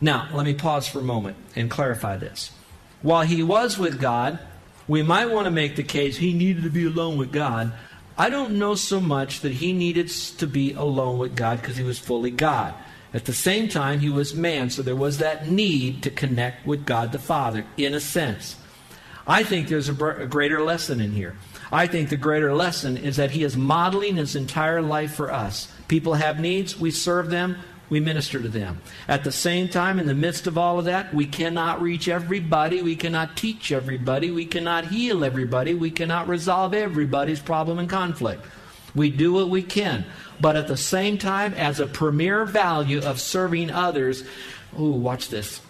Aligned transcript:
Now, 0.00 0.28
let 0.32 0.46
me 0.46 0.54
pause 0.54 0.88
for 0.88 1.00
a 1.00 1.02
moment 1.02 1.36
and 1.54 1.70
clarify 1.70 2.16
this. 2.16 2.50
While 3.02 3.22
he 3.22 3.42
was 3.42 3.78
with 3.78 4.00
God, 4.00 4.38
we 4.88 5.02
might 5.02 5.30
want 5.30 5.44
to 5.44 5.50
make 5.50 5.76
the 5.76 5.82
case 5.82 6.16
he 6.16 6.32
needed 6.32 6.64
to 6.64 6.70
be 6.70 6.86
alone 6.86 7.16
with 7.16 7.32
God. 7.32 7.72
I 8.18 8.28
don't 8.28 8.58
know 8.58 8.74
so 8.74 9.00
much 9.00 9.40
that 9.40 9.52
he 9.52 9.72
needed 9.72 10.08
to 10.08 10.46
be 10.46 10.72
alone 10.72 11.18
with 11.18 11.36
God 11.36 11.60
because 11.60 11.76
he 11.76 11.84
was 11.84 11.98
fully 11.98 12.30
God. 12.30 12.74
At 13.12 13.24
the 13.24 13.32
same 13.32 13.68
time, 13.68 14.00
he 14.00 14.10
was 14.10 14.34
man, 14.34 14.70
so 14.70 14.82
there 14.82 14.96
was 14.96 15.18
that 15.18 15.50
need 15.50 16.02
to 16.04 16.10
connect 16.10 16.66
with 16.66 16.86
God 16.86 17.12
the 17.12 17.18
Father, 17.18 17.64
in 17.76 17.94
a 17.94 18.00
sense. 18.00 18.56
I 19.26 19.42
think 19.42 19.68
there's 19.68 19.88
a, 19.88 20.04
a 20.06 20.26
greater 20.26 20.62
lesson 20.62 21.00
in 21.00 21.12
here. 21.12 21.36
I 21.72 21.86
think 21.86 22.08
the 22.08 22.16
greater 22.16 22.54
lesson 22.54 22.96
is 22.96 23.16
that 23.16 23.30
he 23.30 23.44
is 23.44 23.56
modeling 23.56 24.16
his 24.16 24.34
entire 24.34 24.82
life 24.82 25.14
for 25.14 25.32
us. 25.32 25.72
People 25.88 26.14
have 26.14 26.40
needs, 26.40 26.78
we 26.78 26.90
serve 26.90 27.30
them, 27.30 27.56
we 27.90 28.00
minister 28.00 28.40
to 28.40 28.48
them. 28.48 28.80
At 29.06 29.24
the 29.24 29.32
same 29.32 29.68
time, 29.68 29.98
in 29.98 30.06
the 30.06 30.14
midst 30.14 30.46
of 30.46 30.56
all 30.56 30.78
of 30.78 30.86
that, 30.86 31.12
we 31.12 31.26
cannot 31.26 31.82
reach 31.82 32.08
everybody. 32.08 32.80
We 32.80 32.96
cannot 32.96 33.36
teach 33.36 33.72
everybody. 33.72 34.30
We 34.30 34.46
cannot 34.46 34.86
heal 34.86 35.24
everybody. 35.24 35.74
We 35.74 35.90
cannot 35.90 36.28
resolve 36.28 36.72
everybody's 36.72 37.40
problem 37.40 37.78
and 37.78 37.90
conflict. 37.90 38.46
We 38.94 39.10
do 39.10 39.32
what 39.32 39.50
we 39.50 39.62
can. 39.62 40.06
But 40.40 40.56
at 40.56 40.68
the 40.68 40.76
same 40.76 41.18
time, 41.18 41.52
as 41.54 41.80
a 41.80 41.86
premier 41.86 42.44
value 42.44 43.02
of 43.02 43.20
serving 43.20 43.70
others, 43.70 44.24
ooh, 44.78 44.92
watch 44.92 45.28
this, 45.28 45.60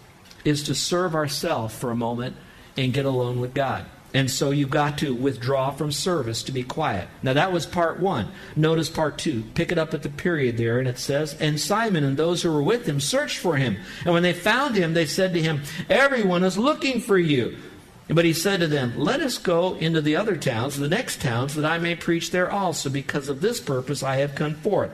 is 0.45 0.63
to 0.63 0.75
serve 0.75 1.15
ourselves 1.15 1.75
for 1.75 1.91
a 1.91 1.95
moment 1.95 2.35
and 2.77 2.93
get 2.93 3.05
alone 3.05 3.41
with 3.41 3.53
God. 3.53 3.85
And 4.13 4.29
so 4.29 4.51
you've 4.51 4.69
got 4.69 4.97
to 4.99 5.15
withdraw 5.15 5.71
from 5.71 5.91
service 5.91 6.43
to 6.43 6.51
be 6.51 6.63
quiet. 6.63 7.07
Now 7.23 7.33
that 7.33 7.53
was 7.53 7.65
part 7.65 7.99
one. 7.99 8.27
Notice 8.55 8.89
part 8.89 9.17
two. 9.17 9.43
Pick 9.53 9.71
it 9.71 9.77
up 9.77 9.93
at 9.93 10.03
the 10.03 10.09
period 10.09 10.57
there, 10.57 10.79
and 10.79 10.87
it 10.87 10.99
says, 10.99 11.33
And 11.39 11.59
Simon 11.59 12.03
and 12.03 12.17
those 12.17 12.41
who 12.41 12.51
were 12.51 12.61
with 12.63 12.87
him 12.87 12.99
searched 12.99 13.37
for 13.37 13.55
him. 13.55 13.77
And 14.03 14.13
when 14.13 14.23
they 14.23 14.33
found 14.33 14.75
him, 14.75 14.93
they 14.93 15.05
said 15.05 15.33
to 15.33 15.41
him, 15.41 15.61
Everyone 15.89 16.43
is 16.43 16.57
looking 16.57 16.99
for 16.99 17.17
you. 17.17 17.57
But 18.09 18.25
he 18.25 18.33
said 18.33 18.59
to 18.59 18.67
them, 18.67 18.93
Let 18.97 19.21
us 19.21 19.37
go 19.37 19.75
into 19.75 20.01
the 20.01 20.17
other 20.17 20.35
towns, 20.35 20.77
the 20.77 20.89
next 20.89 21.21
towns, 21.21 21.55
that 21.55 21.65
I 21.65 21.77
may 21.77 21.95
preach 21.95 22.31
there 22.31 22.51
also, 22.51 22.89
because 22.89 23.29
of 23.29 23.39
this 23.39 23.61
purpose 23.61 24.03
I 24.03 24.17
have 24.17 24.35
come 24.35 24.55
forth. 24.55 24.91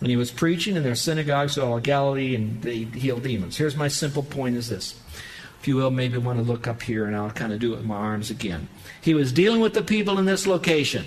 And 0.00 0.08
he 0.08 0.16
was 0.16 0.30
preaching 0.30 0.76
in 0.76 0.82
their 0.82 0.94
synagogues 0.94 1.56
of 1.56 1.64
all 1.64 1.80
Galilee, 1.80 2.36
and 2.36 2.62
they 2.62 2.84
healed 2.84 3.24
demons. 3.24 3.56
Here's 3.56 3.76
my 3.76 3.88
simple 3.88 4.22
point 4.22 4.56
is 4.56 4.68
this 4.68 4.94
if 5.60 5.68
you 5.68 5.76
will, 5.76 5.90
maybe 5.90 6.18
want 6.18 6.38
to 6.38 6.44
look 6.44 6.66
up 6.66 6.82
here 6.82 7.06
and 7.06 7.16
I'll 7.16 7.30
kind 7.30 7.52
of 7.52 7.58
do 7.58 7.72
it 7.72 7.76
with 7.76 7.86
my 7.86 7.96
arms 7.96 8.30
again. 8.30 8.68
He 9.00 9.14
was 9.14 9.32
dealing 9.32 9.60
with 9.60 9.74
the 9.74 9.82
people 9.82 10.18
in 10.18 10.24
this 10.24 10.46
location. 10.46 11.04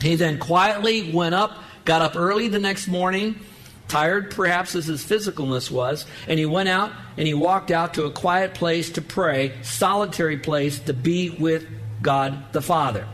He 0.00 0.14
then 0.14 0.38
quietly 0.38 1.12
went 1.12 1.34
up, 1.34 1.52
got 1.84 2.02
up 2.02 2.16
early 2.16 2.48
the 2.48 2.58
next 2.58 2.88
morning, 2.88 3.40
tired 3.88 4.30
perhaps 4.30 4.74
as 4.74 4.86
his 4.86 5.04
physicalness 5.04 5.70
was, 5.70 6.06
and 6.26 6.38
he 6.38 6.46
went 6.46 6.68
out 6.68 6.92
and 7.16 7.26
he 7.26 7.34
walked 7.34 7.70
out 7.70 7.94
to 7.94 8.04
a 8.04 8.10
quiet 8.10 8.54
place 8.54 8.90
to 8.90 9.02
pray, 9.02 9.54
solitary 9.62 10.36
place 10.36 10.78
to 10.80 10.92
be 10.92 11.30
with 11.30 11.66
God 12.02 12.52
the 12.52 12.62
Father. 12.62 13.06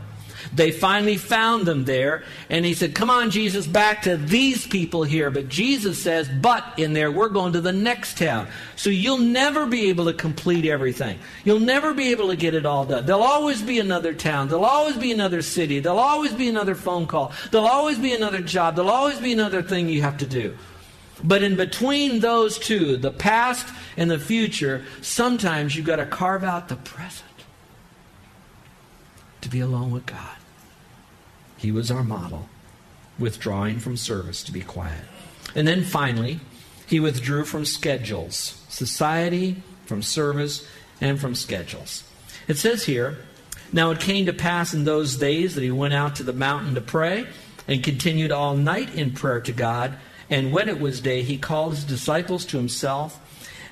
They 0.53 0.71
finally 0.71 1.17
found 1.17 1.65
them 1.65 1.85
there, 1.85 2.23
and 2.49 2.65
he 2.65 2.73
said, 2.73 2.95
Come 2.95 3.09
on, 3.09 3.31
Jesus, 3.31 3.67
back 3.67 4.03
to 4.03 4.17
these 4.17 4.67
people 4.67 5.03
here. 5.03 5.29
But 5.31 5.49
Jesus 5.49 6.01
says, 6.01 6.27
But 6.27 6.63
in 6.77 6.93
there, 6.93 7.11
we're 7.11 7.29
going 7.29 7.53
to 7.53 7.61
the 7.61 7.71
next 7.71 8.17
town. 8.17 8.47
So 8.75 8.89
you'll 8.89 9.17
never 9.17 9.65
be 9.65 9.89
able 9.89 10.05
to 10.05 10.13
complete 10.13 10.65
everything. 10.65 11.19
You'll 11.43 11.59
never 11.59 11.93
be 11.93 12.11
able 12.11 12.29
to 12.29 12.35
get 12.35 12.53
it 12.53 12.65
all 12.65 12.85
done. 12.85 13.05
There'll 13.05 13.23
always 13.23 13.61
be 13.61 13.79
another 13.79 14.13
town. 14.13 14.47
There'll 14.47 14.65
always 14.65 14.97
be 14.97 15.11
another 15.11 15.41
city. 15.41 15.79
There'll 15.79 15.99
always 15.99 16.33
be 16.33 16.47
another 16.47 16.75
phone 16.75 17.07
call. 17.07 17.33
There'll 17.51 17.67
always 17.67 17.97
be 17.97 18.13
another 18.13 18.41
job. 18.41 18.75
There'll 18.75 18.91
always 18.91 19.19
be 19.19 19.33
another 19.33 19.61
thing 19.61 19.89
you 19.89 20.01
have 20.01 20.17
to 20.19 20.27
do. 20.27 20.55
But 21.23 21.43
in 21.43 21.55
between 21.55 22.19
those 22.19 22.59
two, 22.59 22.97
the 22.97 23.11
past 23.11 23.67
and 23.97 24.11
the 24.11 24.19
future, 24.19 24.83
sometimes 25.01 25.75
you've 25.75 25.85
got 25.85 25.95
to 25.97 26.05
carve 26.05 26.43
out 26.43 26.67
the 26.67 26.75
present 26.75 27.34
to 29.45 29.49
be 29.49 29.59
alone 29.59 29.91
with 29.91 30.07
God. 30.07 30.37
He 31.55 31.71
was 31.71 31.91
our 31.91 32.03
model, 32.03 32.49
withdrawing 33.19 33.79
from 33.79 33.95
service 33.95 34.43
to 34.43 34.51
be 34.51 34.61
quiet. 34.61 35.03
And 35.53 35.67
then 35.67 35.83
finally, 35.83 36.39
he 36.87 36.99
withdrew 36.99 37.45
from 37.45 37.63
schedules, 37.63 38.59
society, 38.69 39.61
from 39.85 40.01
service, 40.01 40.67
and 40.99 41.21
from 41.21 41.35
schedules. 41.35 42.03
It 42.47 42.57
says 42.57 42.85
here, 42.85 43.19
Now 43.71 43.91
it 43.91 43.99
came 43.99 44.25
to 44.25 44.33
pass 44.33 44.73
in 44.73 44.83
those 44.83 45.15
days 45.15 45.53
that 45.53 45.63
he 45.63 45.69
went 45.69 45.93
out 45.93 46.15
to 46.15 46.23
the 46.23 46.33
mountain 46.33 46.73
to 46.73 46.81
pray 46.81 47.27
and 47.67 47.83
continued 47.83 48.31
all 48.31 48.55
night 48.55 48.95
in 48.95 49.11
prayer 49.11 49.41
to 49.41 49.51
God. 49.51 49.95
And 50.27 50.51
when 50.51 50.69
it 50.69 50.79
was 50.79 51.01
day, 51.01 51.21
he 51.21 51.37
called 51.37 51.75
his 51.75 51.83
disciples 51.83 52.45
to 52.45 52.57
himself, 52.57 53.19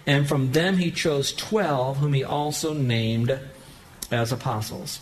and 0.05 0.29
from 0.29 0.51
them 0.51 0.77
he 0.77 0.91
chose 0.91 1.33
twelve, 1.33 1.97
whom 1.97 2.13
he 2.13 2.23
also 2.23 2.75
named 2.75 3.39
as 4.11 4.31
apostles. 4.31 4.99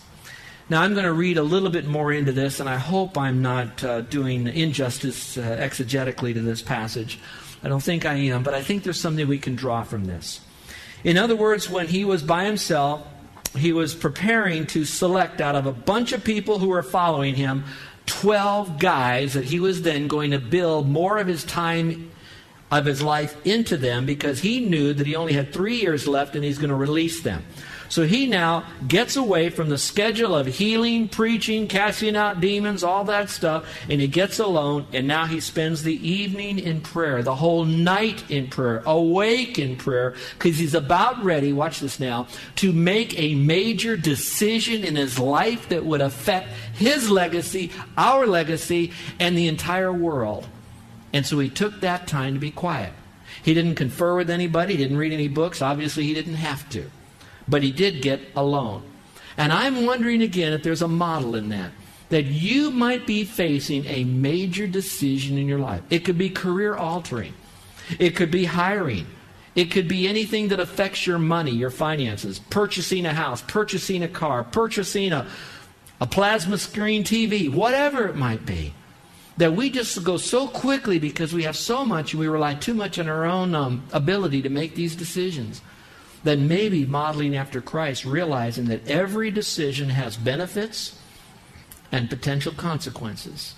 Now, 0.72 0.80
I'm 0.80 0.94
going 0.94 1.04
to 1.04 1.12
read 1.12 1.36
a 1.36 1.42
little 1.42 1.68
bit 1.68 1.86
more 1.86 2.14
into 2.14 2.32
this, 2.32 2.58
and 2.58 2.66
I 2.66 2.76
hope 2.76 3.18
I'm 3.18 3.42
not 3.42 3.84
uh, 3.84 4.00
doing 4.00 4.46
injustice 4.46 5.36
uh, 5.36 5.42
exegetically 5.42 6.32
to 6.32 6.40
this 6.40 6.62
passage. 6.62 7.18
I 7.62 7.68
don't 7.68 7.82
think 7.82 8.06
I 8.06 8.14
am, 8.14 8.42
but 8.42 8.54
I 8.54 8.62
think 8.62 8.82
there's 8.82 8.98
something 8.98 9.28
we 9.28 9.38
can 9.38 9.54
draw 9.54 9.82
from 9.82 10.06
this. 10.06 10.40
In 11.04 11.18
other 11.18 11.36
words, 11.36 11.68
when 11.68 11.88
he 11.88 12.06
was 12.06 12.22
by 12.22 12.46
himself, 12.46 13.06
he 13.54 13.74
was 13.74 13.94
preparing 13.94 14.64
to 14.68 14.86
select 14.86 15.42
out 15.42 15.56
of 15.56 15.66
a 15.66 15.72
bunch 15.72 16.12
of 16.12 16.24
people 16.24 16.58
who 16.58 16.68
were 16.68 16.82
following 16.82 17.34
him 17.34 17.64
12 18.06 18.78
guys 18.78 19.34
that 19.34 19.44
he 19.44 19.60
was 19.60 19.82
then 19.82 20.08
going 20.08 20.30
to 20.30 20.38
build 20.38 20.88
more 20.88 21.18
of 21.18 21.26
his 21.26 21.44
time 21.44 22.10
of 22.70 22.86
his 22.86 23.02
life 23.02 23.36
into 23.44 23.76
them 23.76 24.06
because 24.06 24.40
he 24.40 24.60
knew 24.60 24.94
that 24.94 25.06
he 25.06 25.16
only 25.16 25.34
had 25.34 25.52
three 25.52 25.76
years 25.76 26.08
left 26.08 26.34
and 26.34 26.42
he's 26.42 26.56
going 26.56 26.70
to 26.70 26.74
release 26.74 27.20
them. 27.20 27.44
So 27.92 28.06
he 28.06 28.26
now 28.26 28.64
gets 28.88 29.16
away 29.16 29.50
from 29.50 29.68
the 29.68 29.76
schedule 29.76 30.34
of 30.34 30.46
healing, 30.46 31.08
preaching, 31.08 31.68
casting 31.68 32.16
out 32.16 32.40
demons, 32.40 32.82
all 32.82 33.04
that 33.04 33.28
stuff, 33.28 33.68
and 33.86 34.00
he 34.00 34.06
gets 34.06 34.38
alone, 34.38 34.86
and 34.94 35.06
now 35.06 35.26
he 35.26 35.40
spends 35.40 35.82
the 35.82 36.08
evening 36.08 36.58
in 36.58 36.80
prayer, 36.80 37.22
the 37.22 37.34
whole 37.34 37.66
night 37.66 38.30
in 38.30 38.48
prayer, 38.48 38.82
awake 38.86 39.58
in 39.58 39.76
prayer, 39.76 40.14
because 40.38 40.56
he's 40.56 40.72
about 40.74 41.22
ready, 41.22 41.52
watch 41.52 41.80
this 41.80 42.00
now, 42.00 42.28
to 42.56 42.72
make 42.72 43.18
a 43.18 43.34
major 43.34 43.94
decision 43.94 44.84
in 44.84 44.96
his 44.96 45.18
life 45.18 45.68
that 45.68 45.84
would 45.84 46.00
affect 46.00 46.48
his 46.72 47.10
legacy, 47.10 47.70
our 47.98 48.26
legacy, 48.26 48.90
and 49.20 49.36
the 49.36 49.48
entire 49.48 49.92
world. 49.92 50.48
And 51.12 51.26
so 51.26 51.38
he 51.38 51.50
took 51.50 51.82
that 51.82 52.06
time 52.06 52.32
to 52.32 52.40
be 52.40 52.52
quiet. 52.52 52.94
He 53.42 53.52
didn't 53.52 53.74
confer 53.74 54.16
with 54.16 54.30
anybody, 54.30 54.76
he 54.76 54.82
didn't 54.82 54.96
read 54.96 55.12
any 55.12 55.28
books. 55.28 55.60
Obviously, 55.60 56.04
he 56.04 56.14
didn't 56.14 56.36
have 56.36 56.66
to 56.70 56.90
but 57.48 57.62
he 57.62 57.72
did 57.72 58.02
get 58.02 58.20
alone. 58.36 58.82
And 59.36 59.52
I'm 59.52 59.86
wondering 59.86 60.22
again 60.22 60.52
if 60.52 60.62
there's 60.62 60.82
a 60.82 60.88
model 60.88 61.34
in 61.34 61.48
that. 61.50 61.72
That 62.10 62.24
you 62.24 62.70
might 62.70 63.06
be 63.06 63.24
facing 63.24 63.86
a 63.86 64.04
major 64.04 64.66
decision 64.66 65.38
in 65.38 65.48
your 65.48 65.58
life. 65.58 65.82
It 65.88 66.04
could 66.04 66.18
be 66.18 66.28
career 66.28 66.74
altering, 66.74 67.32
it 67.98 68.10
could 68.16 68.30
be 68.30 68.44
hiring, 68.44 69.06
it 69.54 69.70
could 69.70 69.88
be 69.88 70.06
anything 70.06 70.48
that 70.48 70.60
affects 70.60 71.06
your 71.06 71.18
money, 71.18 71.52
your 71.52 71.70
finances, 71.70 72.38
purchasing 72.38 73.06
a 73.06 73.14
house, 73.14 73.42
purchasing 73.42 74.02
a 74.02 74.08
car, 74.08 74.44
purchasing 74.44 75.12
a, 75.12 75.26
a 76.00 76.06
plasma 76.06 76.58
screen 76.58 77.02
TV, 77.02 77.50
whatever 77.52 78.06
it 78.08 78.16
might 78.16 78.44
be. 78.44 78.74
that 79.38 79.54
we 79.54 79.70
just 79.70 80.04
go 80.04 80.16
so 80.16 80.46
quickly 80.46 80.98
because 80.98 81.32
we 81.32 81.44
have 81.44 81.56
so 81.56 81.84
much 81.84 82.12
and 82.12 82.20
we 82.20 82.28
rely 82.28 82.54
too 82.54 82.74
much 82.74 82.98
on 82.98 83.08
our 83.08 83.24
own 83.24 83.54
um, 83.54 83.82
ability 83.92 84.42
to 84.42 84.48
make 84.48 84.74
these 84.74 84.94
decisions. 84.94 85.62
That 86.24 86.38
maybe 86.38 86.86
modeling 86.86 87.36
after 87.36 87.60
Christ, 87.60 88.04
realizing 88.04 88.66
that 88.66 88.86
every 88.88 89.30
decision 89.30 89.90
has 89.90 90.16
benefits 90.16 90.98
and 91.90 92.08
potential 92.08 92.52
consequences. 92.52 93.54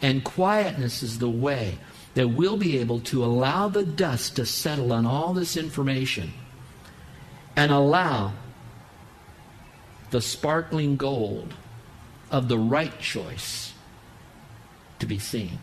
And 0.00 0.24
quietness 0.24 1.02
is 1.02 1.18
the 1.18 1.28
way 1.28 1.78
that 2.14 2.28
we'll 2.28 2.56
be 2.56 2.78
able 2.78 3.00
to 3.00 3.24
allow 3.24 3.68
the 3.68 3.84
dust 3.84 4.36
to 4.36 4.46
settle 4.46 4.92
on 4.92 5.06
all 5.06 5.34
this 5.34 5.56
information 5.56 6.32
and 7.56 7.72
allow 7.72 8.32
the 10.10 10.20
sparkling 10.20 10.96
gold 10.96 11.54
of 12.30 12.48
the 12.48 12.58
right 12.58 13.00
choice 13.00 13.72
to 14.98 15.06
be 15.06 15.18
seen. 15.18 15.58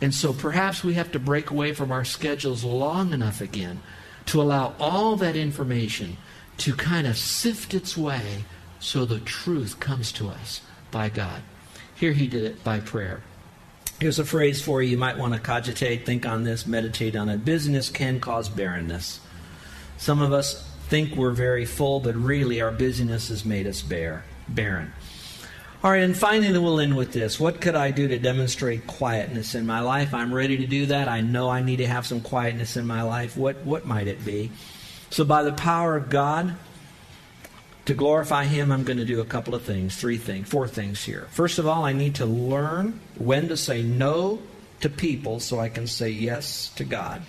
And 0.00 0.14
so 0.14 0.32
perhaps 0.32 0.84
we 0.84 0.94
have 0.94 1.12
to 1.12 1.18
break 1.18 1.50
away 1.50 1.72
from 1.72 1.90
our 1.90 2.04
schedules 2.04 2.64
long 2.64 3.12
enough 3.12 3.40
again 3.40 3.80
to 4.26 4.42
allow 4.42 4.74
all 4.78 5.16
that 5.16 5.36
information 5.36 6.16
to 6.58 6.74
kind 6.74 7.06
of 7.06 7.16
sift 7.16 7.74
its 7.74 7.96
way 7.96 8.44
so 8.80 9.04
the 9.04 9.20
truth 9.20 9.80
comes 9.80 10.12
to 10.12 10.28
us 10.28 10.60
by 10.90 11.08
God. 11.08 11.42
Here 11.94 12.12
he 12.12 12.26
did 12.26 12.44
it 12.44 12.64
by 12.64 12.80
prayer. 12.80 13.22
Here's 14.00 14.18
a 14.18 14.24
phrase 14.24 14.60
for 14.60 14.82
you. 14.82 14.90
You 14.90 14.98
might 14.98 15.16
want 15.16 15.32
to 15.32 15.40
cogitate, 15.40 16.04
think 16.04 16.26
on 16.26 16.44
this, 16.44 16.66
meditate 16.66 17.16
on 17.16 17.28
it. 17.28 17.44
Busyness 17.44 17.88
can 17.88 18.20
cause 18.20 18.48
barrenness. 18.48 19.20
Some 19.96 20.20
of 20.20 20.32
us 20.32 20.68
think 20.88 21.16
we're 21.16 21.30
very 21.30 21.64
full, 21.64 22.00
but 22.00 22.14
really 22.14 22.60
our 22.60 22.70
busyness 22.70 23.28
has 23.28 23.44
made 23.44 23.66
us 23.66 23.80
bare, 23.80 24.24
barren. 24.48 24.92
All 25.84 25.90
right, 25.90 26.02
and 26.02 26.16
finally, 26.16 26.58
we'll 26.58 26.80
end 26.80 26.96
with 26.96 27.12
this. 27.12 27.38
What 27.38 27.60
could 27.60 27.74
I 27.74 27.90
do 27.90 28.08
to 28.08 28.18
demonstrate 28.18 28.86
quietness 28.86 29.54
in 29.54 29.66
my 29.66 29.80
life? 29.80 30.14
I'm 30.14 30.34
ready 30.34 30.56
to 30.58 30.66
do 30.66 30.86
that. 30.86 31.06
I 31.06 31.20
know 31.20 31.50
I 31.50 31.62
need 31.62 31.76
to 31.76 31.86
have 31.86 32.06
some 32.06 32.22
quietness 32.22 32.76
in 32.76 32.86
my 32.86 33.02
life. 33.02 33.36
What, 33.36 33.56
what 33.64 33.84
might 33.84 34.06
it 34.06 34.24
be? 34.24 34.50
So, 35.10 35.24
by 35.24 35.42
the 35.42 35.52
power 35.52 35.94
of 35.94 36.08
God, 36.08 36.56
to 37.84 37.94
glorify 37.94 38.44
Him, 38.44 38.72
I'm 38.72 38.84
going 38.84 38.98
to 38.98 39.04
do 39.04 39.20
a 39.20 39.24
couple 39.24 39.54
of 39.54 39.62
things, 39.62 39.94
three 39.94 40.16
things, 40.16 40.48
four 40.48 40.66
things 40.66 41.04
here. 41.04 41.28
First 41.30 41.58
of 41.58 41.66
all, 41.66 41.84
I 41.84 41.92
need 41.92 42.16
to 42.16 42.26
learn 42.26 42.98
when 43.18 43.48
to 43.48 43.56
say 43.56 43.82
no 43.82 44.40
to 44.80 44.88
people 44.88 45.40
so 45.40 45.60
I 45.60 45.68
can 45.68 45.86
say 45.86 46.08
yes 46.08 46.70
to 46.76 46.84
God. 46.84 47.22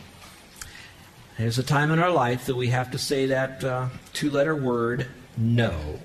There's 1.37 1.59
a 1.59 1.63
time 1.63 1.91
in 1.91 1.99
our 1.99 2.09
life 2.09 2.47
that 2.47 2.55
we 2.55 2.69
have 2.69 2.91
to 2.91 2.97
say 2.97 3.27
that 3.27 3.63
uh, 3.63 3.89
two 4.13 4.31
letter 4.31 4.55
word, 4.55 5.07
no. 5.37 5.99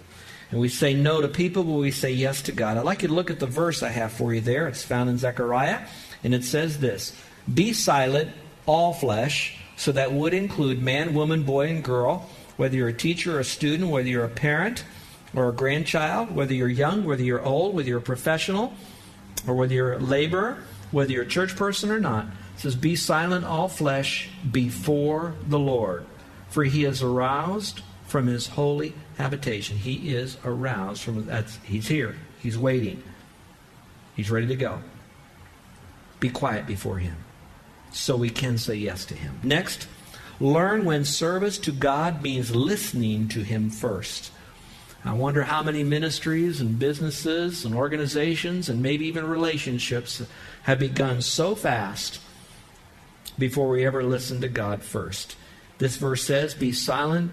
And 0.52 0.60
we 0.60 0.68
say 0.68 0.94
no 0.94 1.20
to 1.20 1.28
people, 1.28 1.64
but 1.64 1.72
we 1.72 1.90
say 1.90 2.12
yes 2.12 2.42
to 2.42 2.52
God. 2.52 2.76
I'd 2.76 2.84
like 2.84 3.02
you 3.02 3.08
to 3.08 3.14
look 3.14 3.30
at 3.30 3.40
the 3.40 3.46
verse 3.46 3.82
I 3.82 3.88
have 3.88 4.12
for 4.12 4.32
you 4.32 4.40
there. 4.40 4.68
It's 4.68 4.84
found 4.84 5.10
in 5.10 5.18
Zechariah, 5.18 5.80
and 6.22 6.34
it 6.34 6.44
says 6.44 6.78
this 6.78 7.18
Be 7.52 7.72
silent, 7.72 8.30
all 8.66 8.92
flesh. 8.92 9.58
So 9.74 9.90
that 9.92 10.12
would 10.12 10.34
include 10.34 10.80
man, 10.80 11.14
woman, 11.14 11.42
boy, 11.42 11.68
and 11.68 11.82
girl 11.82 12.28
whether 12.56 12.76
you're 12.76 12.88
a 12.88 12.92
teacher 12.92 13.36
or 13.36 13.40
a 13.40 13.44
student, 13.44 13.90
whether 13.90 14.08
you're 14.08 14.24
a 14.24 14.28
parent 14.28 14.84
or 15.34 15.48
a 15.48 15.52
grandchild, 15.52 16.30
whether 16.34 16.54
you're 16.54 16.68
young, 16.68 17.04
whether 17.04 17.22
you're 17.22 17.42
old, 17.42 17.74
whether 17.74 17.88
you're 17.88 17.98
a 17.98 18.02
professional, 18.02 18.72
or 19.46 19.54
whether 19.54 19.74
you're 19.74 19.94
a 19.94 19.98
laborer, 19.98 20.58
whether 20.90 21.10
you're 21.10 21.24
a 21.24 21.26
church 21.26 21.56
person 21.56 21.90
or 21.90 21.98
not. 21.98 22.26
It 22.26 22.60
says, 22.60 22.76
Be 22.76 22.96
silent, 22.96 23.44
all 23.44 23.68
flesh, 23.68 24.28
before 24.50 25.34
the 25.48 25.58
Lord, 25.58 26.04
for 26.50 26.64
he 26.64 26.84
is 26.84 27.02
aroused 27.02 27.80
from 28.06 28.26
his 28.26 28.46
holy 28.46 28.94
habitation. 29.22 29.76
He 29.76 30.14
is 30.14 30.36
aroused 30.44 31.02
from 31.02 31.26
that's 31.26 31.58
he's 31.64 31.88
here. 31.88 32.16
He's 32.40 32.58
waiting. 32.58 33.02
He's 34.16 34.30
ready 34.30 34.46
to 34.48 34.56
go. 34.56 34.80
Be 36.20 36.28
quiet 36.28 36.66
before 36.66 36.98
him. 36.98 37.16
So 37.92 38.16
we 38.16 38.30
can 38.30 38.58
say 38.58 38.74
yes 38.74 39.04
to 39.06 39.14
him. 39.14 39.38
Next, 39.42 39.86
Learn 40.42 40.84
when 40.84 41.04
service 41.04 41.56
to 41.58 41.70
God 41.70 42.20
means 42.20 42.54
listening 42.56 43.28
to 43.28 43.44
Him 43.44 43.70
first. 43.70 44.32
I 45.04 45.12
wonder 45.12 45.44
how 45.44 45.62
many 45.62 45.84
ministries 45.84 46.60
and 46.60 46.80
businesses 46.80 47.64
and 47.64 47.76
organizations 47.76 48.68
and 48.68 48.82
maybe 48.82 49.06
even 49.06 49.24
relationships 49.24 50.20
have 50.64 50.80
begun 50.80 51.22
so 51.22 51.54
fast 51.54 52.20
before 53.38 53.68
we 53.68 53.86
ever 53.86 54.02
listen 54.02 54.40
to 54.40 54.48
God 54.48 54.82
first. 54.82 55.36
This 55.78 55.96
verse 55.96 56.24
says, 56.24 56.54
Be 56.54 56.72
silent 56.72 57.30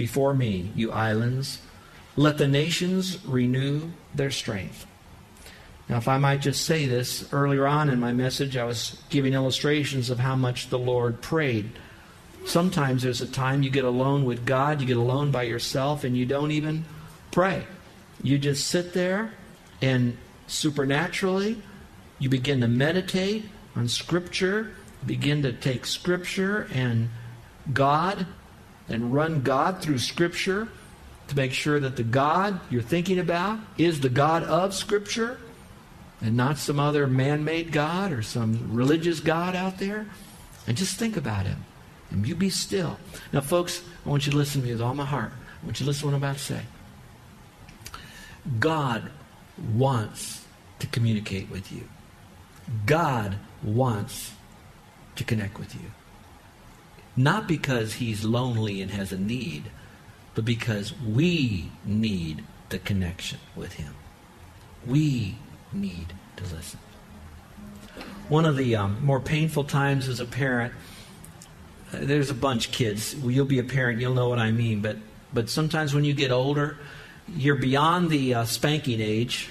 before 0.00 0.34
me, 0.34 0.72
you 0.74 0.90
islands. 0.90 1.60
Let 2.16 2.38
the 2.38 2.48
nations 2.48 3.24
renew 3.24 3.90
their 4.12 4.32
strength. 4.32 4.84
Now, 5.88 5.98
if 5.98 6.08
I 6.08 6.18
might 6.18 6.40
just 6.40 6.64
say 6.64 6.86
this, 6.86 7.32
earlier 7.32 7.66
on 7.66 7.88
in 7.88 8.00
my 8.00 8.12
message, 8.12 8.56
I 8.56 8.64
was 8.64 9.00
giving 9.10 9.34
illustrations 9.34 10.10
of 10.10 10.18
how 10.18 10.34
much 10.34 10.70
the 10.70 10.78
Lord 10.78 11.20
prayed 11.20 11.70
Sometimes 12.44 13.02
there's 13.02 13.20
a 13.20 13.26
time 13.26 13.62
you 13.62 13.70
get 13.70 13.84
alone 13.84 14.24
with 14.24 14.46
God, 14.46 14.80
you 14.80 14.86
get 14.86 14.96
alone 14.96 15.30
by 15.30 15.42
yourself, 15.42 16.04
and 16.04 16.16
you 16.16 16.26
don't 16.26 16.50
even 16.50 16.84
pray. 17.30 17.64
You 18.22 18.38
just 18.38 18.66
sit 18.66 18.92
there, 18.92 19.32
and 19.80 20.16
supernaturally, 20.46 21.62
you 22.18 22.28
begin 22.28 22.60
to 22.60 22.68
meditate 22.68 23.44
on 23.76 23.88
Scripture, 23.88 24.74
begin 25.06 25.42
to 25.42 25.52
take 25.52 25.86
Scripture 25.86 26.68
and 26.72 27.10
God, 27.72 28.26
and 28.90 29.14
run 29.14 29.40
God 29.42 29.80
through 29.80 29.98
Scripture 29.98 30.68
to 31.28 31.36
make 31.36 31.52
sure 31.52 31.80
that 31.80 31.96
the 31.96 32.02
God 32.02 32.60
you're 32.70 32.82
thinking 32.82 33.18
about 33.18 33.58
is 33.78 34.00
the 34.00 34.08
God 34.08 34.42
of 34.44 34.74
Scripture 34.74 35.38
and 36.20 36.36
not 36.36 36.58
some 36.58 36.78
other 36.78 37.06
man 37.06 37.44
made 37.44 37.72
God 37.72 38.12
or 38.12 38.20
some 38.20 38.74
religious 38.74 39.20
God 39.20 39.56
out 39.56 39.78
there. 39.78 40.06
And 40.66 40.76
just 40.76 40.96
think 40.96 41.16
about 41.16 41.46
Him. 41.46 41.64
And 42.10 42.26
you 42.26 42.34
be 42.34 42.50
still. 42.50 42.98
Now, 43.32 43.40
folks, 43.40 43.82
I 44.04 44.08
want 44.08 44.26
you 44.26 44.32
to 44.32 44.38
listen 44.38 44.60
to 44.60 44.66
me 44.66 44.72
with 44.72 44.82
all 44.82 44.94
my 44.94 45.04
heart. 45.04 45.32
I 45.62 45.64
want 45.64 45.78
you 45.80 45.84
to 45.84 45.88
listen 45.88 46.00
to 46.00 46.06
what 46.06 46.14
I'm 46.14 46.22
about 46.22 46.36
to 46.36 46.42
say. 46.42 46.62
God 48.58 49.10
wants 49.74 50.44
to 50.80 50.86
communicate 50.88 51.50
with 51.50 51.70
you. 51.70 51.88
God 52.86 53.36
wants 53.62 54.32
to 55.16 55.24
connect 55.24 55.58
with 55.58 55.74
you. 55.74 55.90
Not 57.16 57.48
because 57.48 57.94
he's 57.94 58.24
lonely 58.24 58.80
and 58.80 58.90
has 58.90 59.12
a 59.12 59.18
need, 59.18 59.70
but 60.34 60.44
because 60.44 60.98
we 60.98 61.70
need 61.84 62.44
the 62.68 62.78
connection 62.78 63.38
with 63.56 63.74
him. 63.74 63.94
We 64.86 65.36
need 65.72 66.14
to 66.36 66.44
listen. 66.44 66.78
One 68.28 68.44
of 68.44 68.56
the 68.56 68.76
um, 68.76 69.04
more 69.04 69.20
painful 69.20 69.64
times 69.64 70.08
as 70.08 70.20
a 70.20 70.24
parent 70.24 70.72
there's 71.92 72.30
a 72.30 72.34
bunch 72.34 72.70
kids. 72.72 73.14
You'll 73.14 73.44
be 73.46 73.58
a 73.58 73.64
parent, 73.64 74.00
you'll 74.00 74.14
know 74.14 74.28
what 74.28 74.38
I 74.38 74.52
mean. 74.52 74.80
But 74.80 74.96
but 75.32 75.48
sometimes 75.48 75.94
when 75.94 76.04
you 76.04 76.12
get 76.12 76.30
older, 76.30 76.76
you're 77.28 77.56
beyond 77.56 78.10
the 78.10 78.34
uh, 78.34 78.44
spanking 78.44 79.00
age 79.00 79.48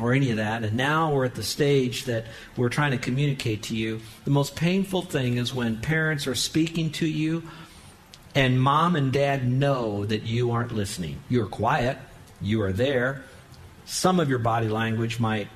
or 0.00 0.12
any 0.12 0.30
of 0.30 0.36
that, 0.36 0.62
and 0.62 0.76
now 0.76 1.12
we're 1.12 1.24
at 1.24 1.34
the 1.34 1.42
stage 1.42 2.04
that 2.04 2.26
we're 2.56 2.68
trying 2.68 2.90
to 2.90 2.98
communicate 2.98 3.62
to 3.64 3.76
you. 3.76 4.00
The 4.24 4.30
most 4.30 4.54
painful 4.54 5.02
thing 5.02 5.38
is 5.38 5.54
when 5.54 5.78
parents 5.80 6.26
are 6.26 6.34
speaking 6.34 6.90
to 6.92 7.06
you, 7.06 7.42
and 8.34 8.60
mom 8.60 8.96
and 8.96 9.12
dad 9.12 9.50
know 9.50 10.04
that 10.04 10.24
you 10.24 10.50
aren't 10.50 10.72
listening. 10.72 11.20
You're 11.30 11.46
quiet. 11.46 11.96
You 12.42 12.60
are 12.62 12.72
there. 12.72 13.24
Some 13.86 14.20
of 14.20 14.28
your 14.28 14.38
body 14.38 14.68
language 14.68 15.18
might 15.18 15.48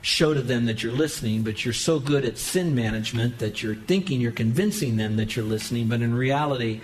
show 0.00 0.34
to 0.34 0.42
them 0.42 0.66
that 0.66 0.82
you're 0.82 0.92
listening, 0.92 1.42
but 1.42 1.64
you're 1.64 1.74
so 1.74 2.00
good 2.00 2.24
at 2.24 2.38
sin 2.38 2.74
management 2.74 3.38
that 3.38 3.62
you're 3.62 3.74
thinking 3.74 4.20
you're 4.20 4.32
convincing 4.32 4.96
them 4.96 5.16
that 5.16 5.36
you're 5.36 5.44
listening, 5.44 5.88
but 5.88 6.00
in 6.00 6.14
reality, 6.14 6.80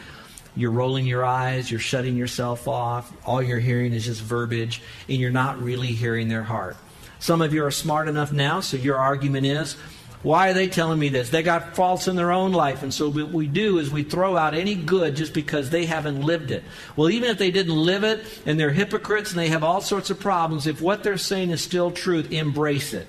you're 0.56 0.70
rolling 0.70 1.06
your 1.06 1.25
eyes, 1.25 1.70
you're 1.70 1.80
shutting 1.80 2.16
yourself 2.16 2.68
off, 2.68 3.12
all 3.26 3.42
you're 3.42 3.58
hearing 3.58 3.92
is 3.92 4.04
just 4.04 4.23
verbiage, 4.23 4.80
and 5.08 5.18
you're 5.18 5.30
not 5.30 5.61
really 5.61 5.88
hearing 5.88 6.28
their 6.28 6.44
heart. 6.44 6.76
Some 7.18 7.42
of 7.42 7.54
you 7.54 7.64
are 7.64 7.70
smart 7.70 8.08
enough 8.08 8.32
now, 8.32 8.61
so 8.61 8.76
your 8.76 8.96
argument 8.96 9.46
is, 9.46 9.76
why 10.23 10.50
are 10.50 10.54
they 10.54 10.68
telling 10.68 10.99
me 10.99 11.11
this? 11.11 11.28
They 11.28 11.42
got 11.42 11.76
faults 11.76 12.08
in 12.08 12.16
their 12.16 12.32
own 12.32 12.52
life, 12.52 12.82
and 12.82 12.94
so 12.94 13.11
what 13.11 13.30
we 13.30 13.46
do 13.46 13.78
is 13.78 13.90
we 13.90 14.04
throw 14.04 14.37
out 14.37 14.54
any 14.54 14.75
good 14.75 15.16
just 15.16 15.34
because 15.34 15.68
they 15.68 15.84
haven't 15.84 16.23
lived 16.23 16.50
it. 16.50 16.64
Well, 16.96 17.11
even 17.11 17.28
if 17.28 17.37
they 17.37 17.50
didn't 17.50 17.76
live 17.76 18.04
it, 18.04 18.25
and 18.46 18.58
they're 18.58 18.70
hypocrites 18.70 19.30
and 19.30 19.38
they 19.38 19.49
have 19.49 19.62
all 19.62 19.82
sorts 19.82 20.08
of 20.08 20.18
problems, 20.18 20.66
if 20.66 20.80
what 20.80 21.02
they're 21.02 21.18
saying 21.18 21.50
is 21.50 21.61
still 21.61 21.90
truth, 21.90 22.32
embrace 22.32 22.94
it. 22.94 23.06